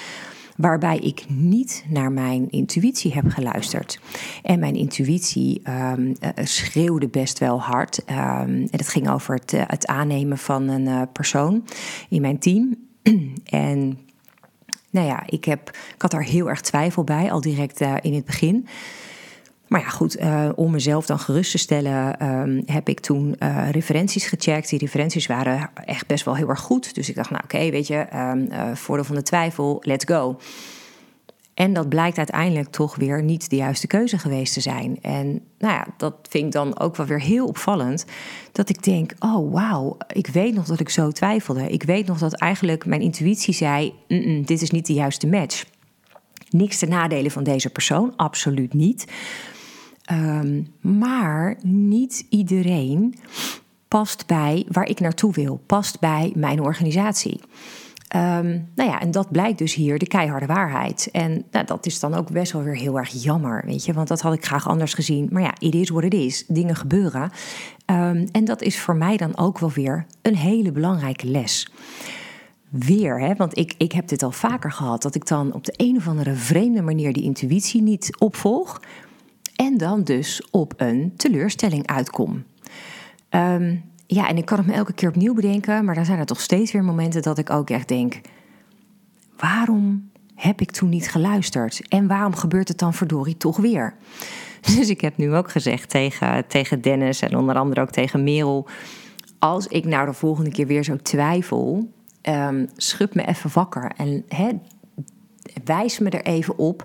waarbij 0.56 0.98
ik 0.98 1.24
niet 1.28 1.84
naar 1.88 2.12
mijn 2.12 2.50
intuïtie 2.50 3.12
heb 3.12 3.24
geluisterd. 3.28 4.00
En 4.42 4.58
mijn 4.58 4.74
intuïtie 4.74 5.62
um, 5.68 6.14
schreeuwde 6.42 7.08
best 7.08 7.38
wel 7.38 7.60
hard. 7.60 8.02
Um, 8.10 8.16
en 8.16 8.68
het 8.70 8.88
ging 8.88 9.10
over 9.10 9.34
het, 9.34 9.52
uh, 9.52 9.62
het 9.66 9.86
aannemen 9.86 10.38
van 10.38 10.68
een 10.68 10.86
uh, 10.86 11.02
persoon 11.12 11.64
in 12.08 12.20
mijn 12.20 12.38
team. 12.38 12.76
en 13.44 13.98
nou 14.90 15.06
ja, 15.06 15.22
ik, 15.26 15.44
heb, 15.44 15.68
ik 15.94 16.02
had 16.02 16.10
daar 16.10 16.22
heel 16.22 16.48
erg 16.48 16.60
twijfel 16.60 17.04
bij, 17.04 17.32
al 17.32 17.40
direct 17.40 17.80
in 17.80 18.14
het 18.14 18.24
begin. 18.24 18.66
Maar 19.68 19.80
ja, 19.80 19.88
goed, 19.88 20.20
uh, 20.20 20.48
om 20.54 20.70
mezelf 20.70 21.06
dan 21.06 21.18
gerust 21.18 21.50
te 21.50 21.58
stellen, 21.58 22.26
um, 22.28 22.62
heb 22.66 22.88
ik 22.88 23.00
toen 23.00 23.36
uh, 23.38 23.70
referenties 23.70 24.26
gecheckt. 24.26 24.68
Die 24.68 24.78
referenties 24.78 25.26
waren 25.26 25.70
echt 25.74 26.06
best 26.06 26.24
wel 26.24 26.36
heel 26.36 26.48
erg 26.48 26.60
goed. 26.60 26.94
Dus 26.94 27.08
ik 27.08 27.14
dacht, 27.14 27.30
nou 27.30 27.42
oké, 27.44 27.70
weet 27.70 27.86
je, 27.86 28.06
um, 28.14 28.48
uh, 28.52 28.74
voordeel 28.74 29.04
van 29.04 29.14
de 29.14 29.22
twijfel, 29.22 29.82
let's 29.84 30.04
go. 30.04 30.38
En 31.54 31.72
dat 31.72 31.88
blijkt 31.88 32.18
uiteindelijk 32.18 32.68
toch 32.68 32.96
weer 32.96 33.22
niet 33.22 33.50
de 33.50 33.56
juiste 33.56 33.86
keuze 33.86 34.18
geweest 34.18 34.52
te 34.52 34.60
zijn. 34.60 34.98
En 35.02 35.26
nou 35.58 35.74
ja, 35.74 35.86
dat 35.96 36.14
vind 36.28 36.44
ik 36.44 36.52
dan 36.52 36.78
ook 36.78 36.96
wel 36.96 37.06
weer 37.06 37.20
heel 37.20 37.46
opvallend. 37.46 38.04
Dat 38.52 38.68
ik 38.68 38.82
denk: 38.82 39.12
oh 39.18 39.52
wauw, 39.52 39.96
ik 40.06 40.26
weet 40.26 40.54
nog 40.54 40.66
dat 40.66 40.80
ik 40.80 40.88
zo 40.88 41.10
twijfelde. 41.10 41.68
Ik 41.68 41.82
weet 41.82 42.06
nog 42.06 42.18
dat 42.18 42.34
eigenlijk 42.34 42.86
mijn 42.86 43.00
intuïtie 43.00 43.54
zei: 43.54 43.94
dit 44.44 44.62
is 44.62 44.70
niet 44.70 44.86
de 44.86 44.92
juiste 44.92 45.26
match. 45.26 45.64
Niks 46.50 46.78
te 46.78 46.86
nadelen 46.86 47.30
van 47.30 47.44
deze 47.44 47.70
persoon, 47.70 48.12
absoluut 48.16 48.72
niet. 48.72 49.06
Ehm, 50.04 50.62
maar 50.80 51.56
niet 51.62 52.26
iedereen 52.28 53.14
past 53.88 54.26
bij 54.26 54.66
waar 54.68 54.88
ik 54.88 55.00
naartoe 55.00 55.32
wil, 55.32 55.62
past 55.66 56.00
bij 56.00 56.32
mijn 56.34 56.60
organisatie. 56.60 57.40
Um, 58.16 58.68
nou 58.74 58.90
ja, 58.90 59.00
en 59.00 59.10
dat 59.10 59.30
blijkt 59.30 59.58
dus 59.58 59.74
hier 59.74 59.98
de 59.98 60.06
keiharde 60.06 60.46
waarheid. 60.46 61.08
En 61.12 61.44
nou, 61.50 61.66
dat 61.66 61.86
is 61.86 62.00
dan 62.00 62.14
ook 62.14 62.30
best 62.30 62.52
wel 62.52 62.62
weer 62.62 62.76
heel 62.76 62.98
erg 62.98 63.22
jammer, 63.22 63.62
weet 63.66 63.84
je. 63.84 63.92
Want 63.92 64.08
dat 64.08 64.20
had 64.20 64.34
ik 64.34 64.44
graag 64.44 64.68
anders 64.68 64.94
gezien. 64.94 65.28
Maar 65.30 65.42
ja, 65.42 65.54
it 65.58 65.74
is 65.74 65.88
what 65.88 66.04
it 66.04 66.14
is. 66.14 66.44
Dingen 66.48 66.76
gebeuren. 66.76 67.30
Um, 67.86 68.26
en 68.32 68.44
dat 68.44 68.62
is 68.62 68.80
voor 68.80 68.96
mij 68.96 69.16
dan 69.16 69.36
ook 69.36 69.58
wel 69.58 69.70
weer 69.70 70.06
een 70.22 70.36
hele 70.36 70.72
belangrijke 70.72 71.26
les. 71.26 71.72
Weer, 72.68 73.20
hè, 73.20 73.34
want 73.34 73.58
ik, 73.58 73.74
ik 73.78 73.92
heb 73.92 74.08
dit 74.08 74.22
al 74.22 74.32
vaker 74.32 74.72
gehad. 74.72 75.02
Dat 75.02 75.14
ik 75.14 75.26
dan 75.26 75.52
op 75.52 75.64
de 75.64 75.74
een 75.76 75.96
of 75.96 76.08
andere 76.08 76.34
vreemde 76.34 76.82
manier 76.82 77.12
die 77.12 77.22
intuïtie 77.22 77.82
niet 77.82 78.16
opvolg. 78.18 78.80
En 79.54 79.76
dan 79.76 80.04
dus 80.04 80.42
op 80.50 80.72
een 80.76 81.12
teleurstelling 81.16 81.86
uitkom. 81.86 82.44
Um, 83.30 83.92
ja, 84.06 84.28
en 84.28 84.36
ik 84.36 84.44
kan 84.44 84.58
het 84.58 84.66
me 84.66 84.72
elke 84.72 84.92
keer 84.92 85.08
opnieuw 85.08 85.34
bedenken, 85.34 85.84
maar 85.84 85.94
dan 85.94 86.04
zijn 86.04 86.18
er 86.18 86.26
toch 86.26 86.40
steeds 86.40 86.72
weer 86.72 86.84
momenten 86.84 87.22
dat 87.22 87.38
ik 87.38 87.50
ook 87.50 87.70
echt 87.70 87.88
denk: 87.88 88.20
waarom 89.36 90.10
heb 90.34 90.60
ik 90.60 90.70
toen 90.70 90.88
niet 90.88 91.10
geluisterd? 91.10 91.88
En 91.88 92.06
waarom 92.06 92.34
gebeurt 92.34 92.68
het 92.68 92.78
dan 92.78 92.94
verdorie 92.94 93.36
toch 93.36 93.56
weer? 93.56 93.94
Dus 94.76 94.88
ik 94.88 95.00
heb 95.00 95.16
nu 95.16 95.34
ook 95.34 95.50
gezegd 95.50 95.88
tegen, 95.88 96.46
tegen 96.46 96.80
Dennis 96.80 97.20
en 97.20 97.36
onder 97.36 97.54
andere 97.54 97.80
ook 97.80 97.90
tegen 97.90 98.24
Merel: 98.24 98.68
als 99.38 99.66
ik 99.66 99.84
nou 99.84 100.06
de 100.06 100.12
volgende 100.12 100.50
keer 100.50 100.66
weer 100.66 100.84
zo 100.84 100.96
twijfel, 100.96 101.92
um, 102.22 102.68
schub 102.76 103.14
me 103.14 103.26
even 103.26 103.50
wakker 103.52 103.92
en 103.96 104.24
he, 104.28 104.50
wijs 105.64 105.98
me 105.98 106.10
er 106.10 106.24
even 106.24 106.58
op 106.58 106.84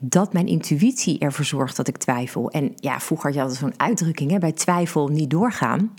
dat 0.00 0.32
mijn 0.32 0.46
intuïtie 0.46 1.18
ervoor 1.18 1.44
zorgt 1.44 1.76
dat 1.76 1.88
ik 1.88 1.96
twijfel. 1.96 2.50
En 2.50 2.72
ja, 2.76 3.00
vroeger 3.00 3.26
had 3.26 3.34
je 3.34 3.40
altijd 3.40 3.60
zo'n 3.60 3.80
uitdrukking 3.80 4.30
hè, 4.30 4.38
bij 4.38 4.52
twijfel 4.52 5.08
niet 5.08 5.30
doorgaan 5.30 5.90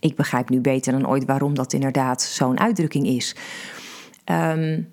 ik 0.00 0.16
begrijp 0.16 0.48
nu 0.48 0.60
beter 0.60 0.92
dan 0.92 1.08
ooit 1.08 1.24
waarom 1.24 1.54
dat 1.54 1.72
inderdaad 1.72 2.22
zo'n 2.22 2.60
uitdrukking 2.60 3.06
is. 3.06 3.36
Um, 4.24 4.88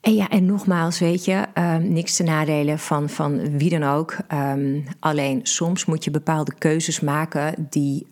en 0.00 0.14
ja, 0.14 0.28
en 0.28 0.46
nogmaals, 0.46 0.98
weet 0.98 1.24
je, 1.24 1.46
um, 1.54 1.92
niks 1.92 2.16
te 2.16 2.22
nadelen 2.22 2.78
van, 2.78 3.08
van 3.08 3.58
wie 3.58 3.70
dan 3.70 3.82
ook. 3.82 4.16
Um, 4.32 4.84
alleen 5.00 5.40
soms 5.42 5.84
moet 5.84 6.04
je 6.04 6.10
bepaalde 6.10 6.54
keuzes 6.58 7.00
maken 7.00 7.66
die, 7.70 8.06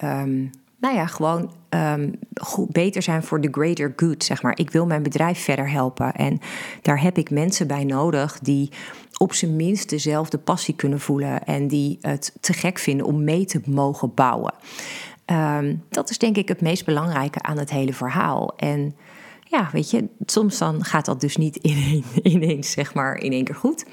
nou 0.83 0.95
ja, 0.95 1.07
gewoon 1.07 1.51
goed, 2.35 2.71
beter 2.71 3.03
zijn 3.03 3.23
voor 3.23 3.40
de 3.40 3.49
greater 3.51 3.92
good, 3.97 4.25
zeg 4.25 4.42
maar. 4.42 4.59
Ik 4.59 4.71
wil 4.71 4.87
mijn 4.87 5.03
bedrijf 5.03 5.38
verder 5.38 5.71
helpen. 5.71 6.12
En 6.12 6.40
daar 6.83 7.03
heb 7.03 7.18
ik 7.18 7.31
mensen 7.31 7.66
bij 7.66 7.85
nodig 7.85 8.38
die 8.38 8.71
op 9.16 9.33
zijn 9.33 9.57
minst 9.57 9.88
dezelfde 9.88 10.38
passie 10.38 10.75
kunnen 10.75 11.01
voelen 11.01 11.45
en 11.45 11.68
die 11.68 11.99
het 12.01 12.33
te 12.40 12.53
gek 12.53 12.79
vinden 12.79 13.07
om 13.07 13.25
mee 13.25 13.45
te 13.45 13.61
mogen 13.64 14.14
bouwen. 14.14 14.55
Ehm, 15.25 15.77
dat 15.88 16.11
is 16.11 16.18
denk 16.18 16.37
ik 16.37 16.49
het 16.49 16.61
meest 16.61 16.85
belangrijke 16.85 17.42
aan 17.42 17.59
het 17.59 17.71
hele 17.71 17.92
verhaal. 17.92 18.57
En 18.57 18.97
ja, 19.45 19.68
weet 19.73 19.90
je, 19.90 20.09
soms 20.27 20.59
dan 20.59 20.85
gaat 20.85 21.05
dat 21.05 21.21
dus 21.21 21.37
niet 21.37 21.57
ineens, 22.23 22.71
zeg 22.71 22.95
maar, 22.95 23.16
in 23.16 23.33
één 23.33 23.45
keer 23.45 23.55
goed. 23.55 23.85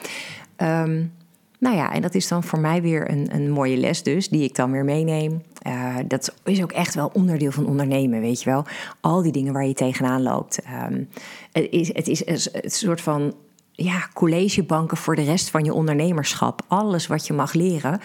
Um, 0.57 1.11
nou 1.59 1.75
ja, 1.75 1.93
en 1.93 2.01
dat 2.01 2.15
is 2.15 2.27
dan 2.27 2.43
voor 2.43 2.59
mij 2.59 2.81
weer 2.81 3.11
een, 3.11 3.35
een 3.35 3.51
mooie 3.51 3.77
les 3.77 4.03
dus, 4.03 4.29
die 4.29 4.43
ik 4.43 4.55
dan 4.55 4.71
weer 4.71 4.85
meeneem. 4.85 5.41
Uh, 5.67 5.95
dat 6.07 6.33
is 6.43 6.61
ook 6.61 6.71
echt 6.71 6.95
wel 6.95 7.11
onderdeel 7.13 7.51
van 7.51 7.67
ondernemen, 7.67 8.21
weet 8.21 8.41
je 8.43 8.49
wel. 8.49 8.65
Al 8.99 9.21
die 9.21 9.31
dingen 9.31 9.53
waar 9.53 9.65
je 9.65 9.73
tegenaan 9.73 10.21
loopt. 10.21 10.59
Um, 10.89 11.09
het, 11.51 11.67
is, 11.71 11.93
het 11.93 12.07
is 12.07 12.25
een 12.25 12.69
soort 12.71 13.01
van 13.01 13.33
ja, 13.71 14.09
collegebanken 14.13 14.97
voor 14.97 15.15
de 15.15 15.23
rest 15.23 15.49
van 15.49 15.63
je 15.63 15.73
ondernemerschap. 15.73 16.61
Alles 16.67 17.07
wat 17.07 17.27
je 17.27 17.33
mag 17.33 17.53
leren 17.53 17.99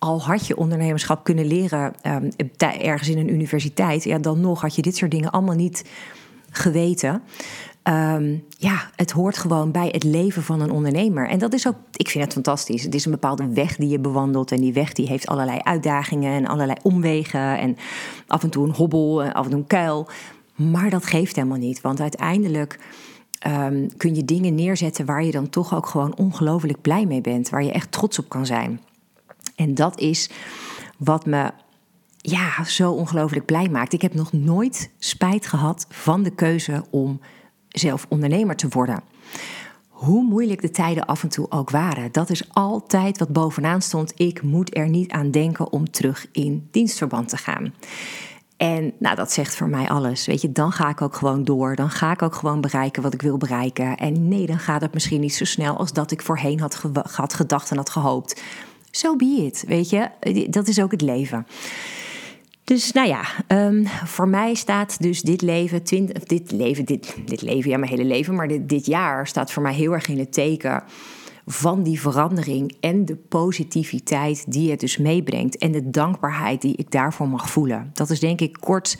al 0.00 0.22
had 0.22 0.46
je 0.46 0.56
ondernemerschap 0.56 1.24
kunnen 1.24 1.46
leren 1.46 1.92
um, 2.06 2.30
ergens 2.58 3.08
in 3.08 3.18
een 3.18 3.32
universiteit, 3.32 4.04
ja, 4.04 4.18
dan 4.18 4.40
nog 4.40 4.60
had 4.60 4.74
je 4.74 4.82
dit 4.82 4.96
soort 4.96 5.10
dingen 5.10 5.30
allemaal 5.30 5.54
niet 5.54 5.84
geweten. 6.50 7.22
Um, 7.84 8.44
ja, 8.48 8.90
het 8.96 9.10
hoort 9.10 9.38
gewoon 9.38 9.70
bij 9.70 9.88
het 9.92 10.04
leven 10.04 10.42
van 10.42 10.60
een 10.60 10.70
ondernemer. 10.70 11.28
En 11.28 11.38
dat 11.38 11.52
is 11.52 11.68
ook, 11.68 11.76
ik 11.92 12.08
vind 12.08 12.24
het 12.24 12.32
fantastisch. 12.32 12.82
Het 12.82 12.94
is 12.94 13.04
een 13.04 13.10
bepaalde 13.10 13.48
weg 13.48 13.76
die 13.76 13.88
je 13.88 13.98
bewandelt. 13.98 14.52
En 14.52 14.60
die 14.60 14.72
weg 14.72 14.92
die 14.92 15.06
heeft 15.06 15.26
allerlei 15.26 15.58
uitdagingen 15.62 16.32
en 16.32 16.46
allerlei 16.46 16.78
omwegen. 16.82 17.58
En 17.58 17.76
af 18.26 18.42
en 18.42 18.50
toe 18.50 18.66
een 18.66 18.74
hobbel, 18.74 19.22
af 19.22 19.44
en 19.44 19.50
toe 19.50 19.60
een 19.60 19.66
kuil. 19.66 20.08
Maar 20.54 20.90
dat 20.90 21.06
geeft 21.06 21.36
helemaal 21.36 21.58
niet. 21.58 21.80
Want 21.80 22.00
uiteindelijk 22.00 22.78
um, 23.46 23.96
kun 23.96 24.14
je 24.14 24.24
dingen 24.24 24.54
neerzetten 24.54 25.06
waar 25.06 25.24
je 25.24 25.32
dan 25.32 25.48
toch 25.48 25.74
ook 25.74 25.86
gewoon 25.86 26.16
ongelooflijk 26.16 26.80
blij 26.80 27.06
mee 27.06 27.20
bent. 27.20 27.48
Waar 27.48 27.64
je 27.64 27.72
echt 27.72 27.92
trots 27.92 28.18
op 28.18 28.28
kan 28.28 28.46
zijn. 28.46 28.80
En 29.56 29.74
dat 29.74 30.00
is 30.00 30.30
wat 30.96 31.26
me 31.26 31.50
ja, 32.16 32.64
zo 32.64 32.92
ongelooflijk 32.92 33.44
blij 33.44 33.68
maakt. 33.68 33.92
Ik 33.92 34.02
heb 34.02 34.14
nog 34.14 34.32
nooit 34.32 34.90
spijt 34.98 35.46
gehad 35.46 35.86
van 35.88 36.22
de 36.22 36.30
keuze 36.30 36.84
om 36.90 37.20
zelf 37.70 38.06
ondernemer 38.08 38.56
te 38.56 38.68
worden. 38.68 39.02
Hoe 39.88 40.24
moeilijk 40.24 40.60
de 40.60 40.70
tijden 40.70 41.06
af 41.06 41.22
en 41.22 41.28
toe 41.28 41.50
ook 41.50 41.70
waren, 41.70 42.12
dat 42.12 42.30
is 42.30 42.48
altijd 42.52 43.18
wat 43.18 43.28
bovenaan 43.28 43.82
stond. 43.82 44.12
Ik 44.16 44.42
moet 44.42 44.76
er 44.76 44.88
niet 44.88 45.10
aan 45.10 45.30
denken 45.30 45.72
om 45.72 45.90
terug 45.90 46.26
in 46.32 46.68
dienstverband 46.70 47.28
te 47.28 47.36
gaan. 47.36 47.74
En 48.56 48.92
nou, 48.98 49.16
dat 49.16 49.32
zegt 49.32 49.56
voor 49.56 49.68
mij 49.68 49.88
alles. 49.88 50.26
Weet 50.26 50.40
je, 50.40 50.52
dan 50.52 50.72
ga 50.72 50.88
ik 50.88 51.02
ook 51.02 51.14
gewoon 51.14 51.44
door. 51.44 51.76
Dan 51.76 51.90
ga 51.90 52.12
ik 52.12 52.22
ook 52.22 52.34
gewoon 52.34 52.60
bereiken 52.60 53.02
wat 53.02 53.14
ik 53.14 53.22
wil 53.22 53.36
bereiken. 53.36 53.96
En 53.96 54.28
nee, 54.28 54.46
dan 54.46 54.58
gaat 54.58 54.80
het 54.80 54.94
misschien 54.94 55.20
niet 55.20 55.34
zo 55.34 55.44
snel 55.44 55.76
als 55.76 55.92
dat 55.92 56.10
ik 56.10 56.22
voorheen 56.22 56.60
had, 56.60 56.82
had 57.10 57.34
gedacht 57.34 57.70
en 57.70 57.76
had 57.76 57.90
gehoopt 57.90 58.42
so 58.90 59.16
be 59.16 59.24
it, 59.24 59.64
weet 59.66 59.90
je. 59.90 60.08
Dat 60.50 60.68
is 60.68 60.80
ook 60.80 60.90
het 60.90 61.00
leven. 61.00 61.46
Dus 62.70 62.92
nou 62.92 63.08
ja, 63.08 63.24
um, 63.48 63.86
voor 64.04 64.28
mij 64.28 64.54
staat 64.54 65.02
dus 65.02 65.22
dit 65.22 65.42
leven, 65.42 65.82
dit 66.26 66.52
leven, 66.52 66.84
dit, 66.84 67.16
dit 67.26 67.42
leven, 67.42 67.70
ja, 67.70 67.78
mijn 67.78 67.90
hele 67.90 68.04
leven, 68.04 68.34
maar 68.34 68.48
dit, 68.48 68.68
dit 68.68 68.86
jaar 68.86 69.26
staat 69.26 69.52
voor 69.52 69.62
mij 69.62 69.74
heel 69.74 69.92
erg 69.92 70.08
in 70.08 70.18
het 70.18 70.32
teken 70.32 70.82
van 71.46 71.82
die 71.82 72.00
verandering 72.00 72.76
en 72.80 73.04
de 73.04 73.16
positiviteit 73.16 74.52
die 74.52 74.70
het 74.70 74.80
dus 74.80 74.96
meebrengt 74.96 75.58
en 75.58 75.72
de 75.72 75.90
dankbaarheid 75.90 76.60
die 76.60 76.76
ik 76.76 76.90
daarvoor 76.90 77.28
mag 77.28 77.50
voelen. 77.50 77.90
Dat 77.92 78.10
is 78.10 78.20
denk 78.20 78.40
ik 78.40 78.56
kort 78.60 78.98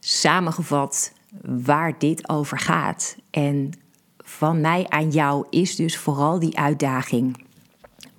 samengevat 0.00 1.12
waar 1.42 1.98
dit 1.98 2.28
over 2.28 2.58
gaat. 2.58 3.16
En 3.30 3.70
van 4.18 4.60
mij 4.60 4.86
aan 4.88 5.10
jou 5.10 5.46
is 5.50 5.76
dus 5.76 5.98
vooral 5.98 6.38
die 6.38 6.58
uitdaging 6.58 7.45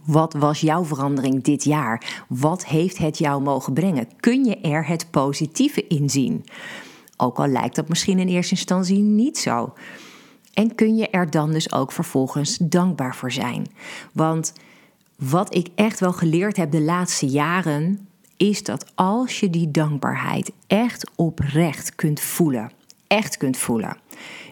wat 0.07 0.33
was 0.33 0.61
jouw 0.61 0.85
verandering 0.85 1.43
dit 1.43 1.63
jaar? 1.63 2.23
Wat 2.27 2.65
heeft 2.65 2.97
het 2.97 3.17
jou 3.17 3.41
mogen 3.41 3.73
brengen? 3.73 4.07
Kun 4.19 4.45
je 4.45 4.61
er 4.61 4.87
het 4.87 5.11
positieve 5.11 5.87
in 5.87 6.09
zien? 6.09 6.45
Ook 7.17 7.37
al 7.37 7.47
lijkt 7.47 7.75
dat 7.75 7.89
misschien 7.89 8.19
in 8.19 8.27
eerste 8.27 8.55
instantie 8.55 8.99
niet 8.99 9.37
zo. 9.37 9.73
En 10.53 10.75
kun 10.75 10.95
je 10.95 11.09
er 11.09 11.29
dan 11.29 11.51
dus 11.51 11.71
ook 11.71 11.91
vervolgens 11.91 12.57
dankbaar 12.57 13.15
voor 13.15 13.31
zijn? 13.31 13.67
Want 14.13 14.53
wat 15.15 15.55
ik 15.55 15.67
echt 15.75 15.99
wel 15.99 16.13
geleerd 16.13 16.57
heb 16.57 16.71
de 16.71 16.81
laatste 16.81 17.25
jaren, 17.25 18.07
is 18.37 18.63
dat 18.63 18.91
als 18.95 19.39
je 19.39 19.49
die 19.49 19.71
dankbaarheid 19.71 20.51
echt 20.67 21.11
oprecht 21.15 21.95
kunt 21.95 22.19
voelen, 22.19 22.71
echt 23.07 23.37
kunt 23.37 23.57
voelen. 23.57 23.97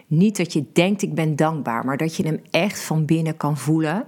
Niet 0.06 0.36
dat 0.36 0.52
je 0.52 0.64
denkt 0.72 1.02
ik 1.02 1.14
ben 1.14 1.36
dankbaar, 1.36 1.84
maar 1.84 1.96
dat 1.96 2.16
je 2.16 2.26
hem 2.26 2.40
echt 2.50 2.82
van 2.82 3.04
binnen 3.04 3.36
kan 3.36 3.58
voelen 3.58 4.06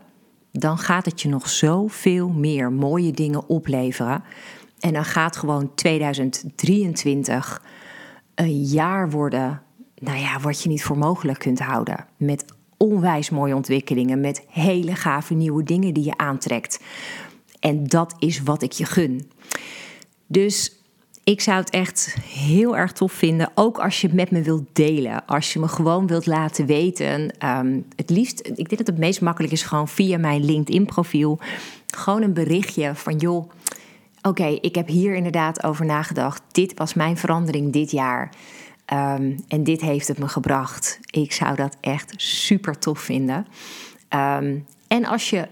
dan 0.52 0.78
gaat 0.78 1.04
het 1.04 1.22
je 1.22 1.28
nog 1.28 1.48
zoveel 1.48 2.28
meer 2.28 2.72
mooie 2.72 3.12
dingen 3.12 3.48
opleveren. 3.48 4.22
En 4.78 4.92
dan 4.92 5.04
gaat 5.04 5.36
gewoon 5.36 5.74
2023 5.74 7.62
een 8.34 8.62
jaar 8.62 9.10
worden, 9.10 9.62
nou 9.94 10.18
ja, 10.18 10.40
wat 10.40 10.62
je 10.62 10.68
niet 10.68 10.84
voor 10.84 10.98
mogelijk 10.98 11.38
kunt 11.38 11.58
houden. 11.58 12.06
Met 12.16 12.44
onwijs 12.76 13.30
mooie 13.30 13.54
ontwikkelingen, 13.54 14.20
met 14.20 14.44
hele 14.48 14.94
gave 14.94 15.34
nieuwe 15.34 15.62
dingen 15.62 15.94
die 15.94 16.04
je 16.04 16.16
aantrekt. 16.16 16.80
En 17.60 17.84
dat 17.84 18.14
is 18.18 18.42
wat 18.42 18.62
ik 18.62 18.72
je 18.72 18.84
gun. 18.84 19.30
Dus 20.26 20.77
ik 21.28 21.40
zou 21.40 21.58
het 21.58 21.70
echt 21.70 22.16
heel 22.22 22.76
erg 22.76 22.92
tof 22.92 23.12
vinden. 23.12 23.50
Ook 23.54 23.78
als 23.78 24.00
je 24.00 24.06
het 24.06 24.16
met 24.16 24.30
me 24.30 24.42
wilt 24.42 24.64
delen. 24.72 25.26
Als 25.26 25.52
je 25.52 25.58
me 25.58 25.68
gewoon 25.68 26.06
wilt 26.06 26.26
laten 26.26 26.66
weten. 26.66 27.46
Um, 27.46 27.86
het 27.96 28.10
liefst, 28.10 28.40
ik 28.40 28.54
denk 28.54 28.78
dat 28.78 28.86
het 28.86 28.98
meest 28.98 29.20
makkelijk 29.20 29.52
is 29.52 29.62
gewoon 29.62 29.88
via 29.88 30.18
mijn 30.18 30.44
LinkedIn-profiel. 30.44 31.38
Gewoon 31.86 32.22
een 32.22 32.32
berichtje 32.32 32.94
van 32.94 33.16
joh. 33.16 33.50
Oké, 34.22 34.46
ik 34.46 34.74
heb 34.74 34.86
hier 34.86 35.14
inderdaad 35.14 35.64
over 35.64 35.84
nagedacht. 35.84 36.42
Dit 36.52 36.78
was 36.78 36.94
mijn 36.94 37.16
verandering 37.16 37.72
dit 37.72 37.90
jaar. 37.90 38.32
Ehm, 38.84 39.38
en 39.48 39.64
dit 39.64 39.80
heeft 39.80 40.08
het 40.08 40.18
me 40.18 40.28
gebracht. 40.28 41.00
Ik 41.10 41.32
zou 41.32 41.56
dat 41.56 41.76
echt 41.80 42.12
super 42.16 42.78
tof 42.78 43.00
vinden. 43.00 43.46
Ehm, 44.08 44.58
en 44.86 45.04
als 45.04 45.30
je 45.30 45.48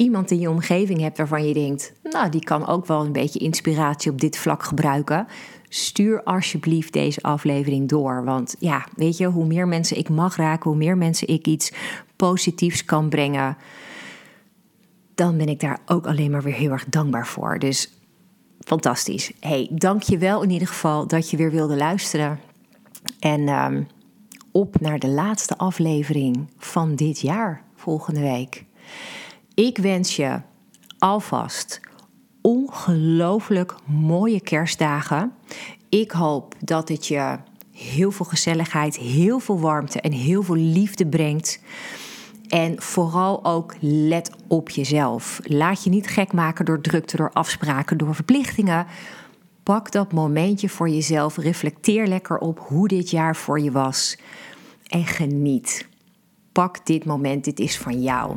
iemand 0.00 0.30
in 0.30 0.38
je 0.38 0.50
omgeving 0.50 1.00
hebt 1.00 1.18
waarvan 1.18 1.46
je 1.46 1.54
denkt, 1.54 1.92
nou, 2.02 2.28
die 2.30 2.44
kan 2.44 2.66
ook 2.66 2.86
wel 2.86 3.04
een 3.04 3.12
beetje 3.12 3.38
inspiratie 3.38 4.10
op 4.10 4.20
dit 4.20 4.38
vlak 4.38 4.62
gebruiken, 4.62 5.26
stuur 5.68 6.22
alsjeblieft 6.22 6.92
deze 6.92 7.22
aflevering 7.22 7.88
door. 7.88 8.24
Want 8.24 8.56
ja, 8.58 8.86
weet 8.96 9.16
je, 9.16 9.26
hoe 9.26 9.46
meer 9.46 9.68
mensen 9.68 9.98
ik 9.98 10.08
mag 10.08 10.36
raken, 10.36 10.70
hoe 10.70 10.78
meer 10.78 10.96
mensen 10.96 11.28
ik 11.28 11.46
iets 11.46 11.72
positiefs 12.16 12.84
kan 12.84 13.08
brengen, 13.08 13.56
dan 15.14 15.36
ben 15.36 15.48
ik 15.48 15.60
daar 15.60 15.78
ook 15.86 16.06
alleen 16.06 16.30
maar 16.30 16.42
weer 16.42 16.54
heel 16.54 16.70
erg 16.70 16.84
dankbaar 16.84 17.26
voor. 17.26 17.58
Dus 17.58 17.92
fantastisch. 18.60 19.32
Hey, 19.40 19.68
dank 19.72 20.02
je 20.02 20.18
wel 20.18 20.42
in 20.42 20.50
ieder 20.50 20.68
geval 20.68 21.06
dat 21.06 21.30
je 21.30 21.36
weer 21.36 21.50
wilde 21.50 21.76
luisteren. 21.76 22.40
En 23.18 23.48
um, 23.48 23.86
op 24.52 24.80
naar 24.80 24.98
de 24.98 25.08
laatste 25.08 25.58
aflevering 25.58 26.46
van 26.58 26.94
dit 26.94 27.20
jaar, 27.20 27.62
volgende 27.74 28.20
week. 28.20 28.64
Ik 29.60 29.78
wens 29.78 30.16
je 30.16 30.40
alvast 30.98 31.80
ongelooflijk 32.40 33.74
mooie 33.84 34.40
kerstdagen. 34.40 35.32
Ik 35.88 36.10
hoop 36.10 36.54
dat 36.60 36.88
het 36.88 37.06
je 37.06 37.38
heel 37.72 38.10
veel 38.10 38.26
gezelligheid, 38.26 38.96
heel 38.96 39.38
veel 39.38 39.60
warmte 39.60 40.00
en 40.00 40.12
heel 40.12 40.42
veel 40.42 40.56
liefde 40.56 41.06
brengt. 41.06 41.60
En 42.48 42.82
vooral 42.82 43.44
ook 43.44 43.74
let 43.80 44.30
op 44.48 44.70
jezelf. 44.70 45.40
Laat 45.42 45.84
je 45.84 45.90
niet 45.90 46.06
gek 46.06 46.32
maken 46.32 46.64
door 46.64 46.80
drukte, 46.80 47.16
door 47.16 47.32
afspraken, 47.32 47.98
door 47.98 48.14
verplichtingen. 48.14 48.86
Pak 49.62 49.92
dat 49.92 50.12
momentje 50.12 50.68
voor 50.68 50.88
jezelf. 50.88 51.36
Reflecteer 51.36 52.06
lekker 52.06 52.38
op 52.38 52.58
hoe 52.58 52.88
dit 52.88 53.10
jaar 53.10 53.36
voor 53.36 53.60
je 53.60 53.70
was. 53.70 54.18
En 54.86 55.06
geniet. 55.06 55.88
Pak 56.52 56.86
dit 56.86 57.04
moment, 57.04 57.44
dit 57.44 57.60
is 57.60 57.78
van 57.78 58.02
jou. 58.02 58.36